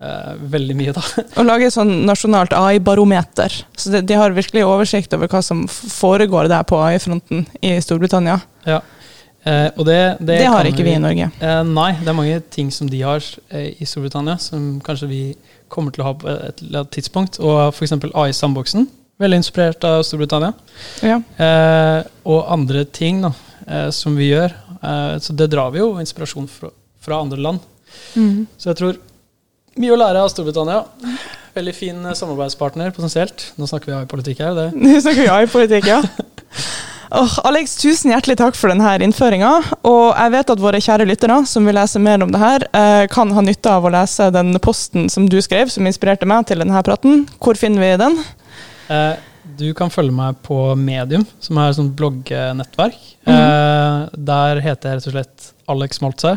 eh, 0.00 0.30
veldig 0.54 0.76
mye. 0.78 0.94
da. 0.96 1.02
Og 1.38 1.44
lager 1.44 1.72
sånn 1.74 1.92
nasjonalt 2.08 2.54
AI-barometer. 2.56 3.58
Så 3.76 3.92
de, 3.92 4.00
de, 4.08 4.16
har 4.16 4.32
virkelig 4.36 4.64
oversikt 4.64 5.12
over 5.16 5.28
hva 5.28 5.42
som 5.44 5.66
foregår 5.68 6.48
der 6.52 6.64
på 6.68 6.80
AI-fronten 6.80 7.44
i 7.60 7.74
Storbritannia. 7.84 8.38
Ja. 8.64 8.80
Eh, 9.44 9.68
og 9.74 9.84
det, 9.84 9.98
det, 10.22 10.38
det 10.38 10.48
har 10.48 10.70
ikke 10.70 10.86
vi, 10.86 10.94
vi 10.94 10.96
i 10.96 11.04
Norge. 11.04 11.28
Eh, 11.44 11.60
nei, 11.68 11.90
det 12.00 12.08
er 12.08 12.16
mange 12.16 12.40
ting 12.54 12.72
som 12.72 12.88
de 12.88 13.04
har 13.04 13.20
eh, 13.52 13.68
i 13.76 13.88
Storbritannia 13.88 14.38
som 14.40 14.78
kanskje 14.84 15.12
vi 15.12 15.22
kommer 15.72 15.92
til 15.92 16.06
å 16.06 16.08
ha 16.08 16.16
på 16.16 16.32
et, 16.32 16.64
et 16.72 16.92
tidspunkt. 16.94 17.36
Og 17.44 17.68
f.eks. 17.68 17.98
AI-sandboksen. 18.00 18.88
Veldig 19.20 19.44
inspirert 19.44 19.84
av 19.84 20.00
Storbritannia. 20.08 20.56
Ja. 21.04 21.20
Eh, 21.36 22.12
og 22.24 22.46
andre 22.48 22.88
ting 22.88 23.20
da, 23.26 23.36
som 23.94 24.16
vi 24.16 24.32
gjør, 24.32 24.56
Eh, 24.71 24.71
så 24.82 25.34
det 25.38 25.46
drar 25.52 25.70
vi 25.70 25.78
jo 25.78 25.92
inspirasjon 26.02 26.48
fra, 26.50 26.72
fra 27.02 27.20
andre 27.22 27.38
land. 27.38 27.62
Mm. 28.16 28.46
Så 28.58 28.72
jeg 28.72 28.80
tror 28.80 28.98
mye 29.80 29.94
å 29.94 29.98
lære 30.00 30.20
av 30.20 30.28
Storbritannia. 30.32 30.82
Veldig 31.56 31.74
fin 31.76 32.04
eh, 32.04 32.16
samarbeidspartner 32.16 32.92
potensielt. 32.96 33.50
Nå 33.60 33.68
snakker 33.68 33.92
vi 33.92 33.98
AI-politikk 33.98 34.42
her. 34.44 34.62
Nå 34.76 34.96
snakker 35.00 35.24
vi 35.24 35.30
AI-politikk, 35.32 35.92
ja. 35.92 36.02
Oh, 37.12 37.28
Alex, 37.44 37.74
tusen 37.76 38.08
hjertelig 38.08 38.38
takk 38.40 38.54
for 38.56 38.72
denne 38.72 38.88
innføringa. 39.04 39.50
Og 39.84 40.14
jeg 40.16 40.32
vet 40.32 40.52
at 40.54 40.60
våre 40.62 40.78
kjære 40.80 41.04
lyttere 41.04 41.34
som 41.44 41.66
vil 41.68 41.76
lese 41.76 42.00
mer 42.00 42.22
om 42.24 42.30
det 42.32 42.40
her, 42.40 42.64
eh, 42.72 43.02
kan 43.12 43.28
ha 43.36 43.42
nytte 43.44 43.68
av 43.68 43.84
å 43.84 43.90
lese 43.92 44.30
den 44.32 44.56
posten 44.64 45.10
som 45.12 45.26
du 45.28 45.36
skrev, 45.44 45.68
som 45.68 45.84
inspirerte 45.84 46.24
meg 46.24 46.46
til 46.48 46.64
denne 46.64 46.80
praten. 46.86 47.26
Hvor 47.36 47.60
finner 47.60 47.84
vi 47.84 47.90
den? 48.00 48.16
Eh, 48.88 49.20
du 49.60 49.74
kan 49.76 49.92
følge 49.92 50.16
meg 50.16 50.40
på 50.46 50.56
Medium, 50.80 51.26
som 51.38 51.60
er 51.60 51.68
et 51.68 51.76
sånt 51.82 51.92
bloggnettverk. 51.98 52.96
Mm. 53.28 53.34
Eh, 53.36 54.11
der 54.26 54.60
heter 54.64 54.88
jeg 54.88 54.96
rett 54.98 55.08
og 55.08 55.14
slett 55.16 55.38
Alex 55.72 55.90
Moltzau, 56.02 56.36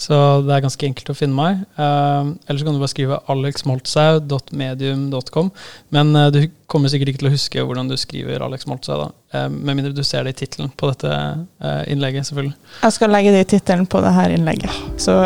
så 0.00 0.16
det 0.42 0.52
er 0.54 0.64
ganske 0.64 0.86
enkelt 0.88 1.12
å 1.12 1.16
finne 1.16 1.36
meg. 1.36 1.52
Eh, 1.76 2.22
eller 2.48 2.58
så 2.58 2.64
kan 2.66 2.74
du 2.74 2.82
bare 2.82 2.94
skrive 2.94 3.22
alexmoltzau.medium.com. 3.30 5.46
Men 5.94 6.06
eh, 6.18 6.32
du 6.34 6.40
kommer 6.70 6.88
sikkert 6.90 7.08
ikke 7.12 7.22
til 7.22 7.30
å 7.30 7.36
huske 7.36 7.62
hvordan 7.62 7.90
du 7.90 7.96
skriver 8.00 8.44
Alex 8.46 8.60
Moltzau, 8.70 8.96
da. 9.04 9.08
Eh, 9.34 9.48
med 9.52 9.72
mindre 9.76 9.94
du 9.94 10.04
ser 10.06 10.22
det 10.24 10.32
i 10.34 10.40
tittelen 10.42 10.70
på 10.74 10.84
dette 10.92 11.10
eh, 11.12 11.82
innlegget, 11.92 12.24
selvfølgelig. 12.30 12.56
Jeg 12.82 12.92
skal 12.98 13.08
legge 13.14 13.30
det 13.36 13.42
i 13.44 13.50
tittelen 13.56 13.86
på 13.86 13.96
dette 14.04 14.24
innlegget. 14.34 14.74
Så 15.02 15.12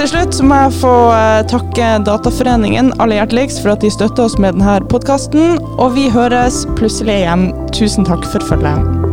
Til 0.00 0.08
slutt 0.08 0.38
må 0.46 0.56
jeg 0.56 0.76
få 0.80 0.92
eh, 1.12 1.42
takke 1.50 1.88
Dataforeningen 2.06 2.88
aller 3.02 3.20
hjerteligst 3.20 3.60
for 3.60 3.74
at 3.74 3.84
de 3.84 3.92
støtter 3.92 4.24
oss 4.24 4.38
med 4.40 4.56
denne 4.56 4.78
podkasten. 4.88 5.60
Og 5.76 5.92
vi 5.98 6.08
høres 6.14 6.62
plutselig 6.78 7.20
igjen. 7.20 7.50
Tusen 7.76 8.08
takk 8.08 8.24
for 8.32 8.48
følget. 8.48 9.09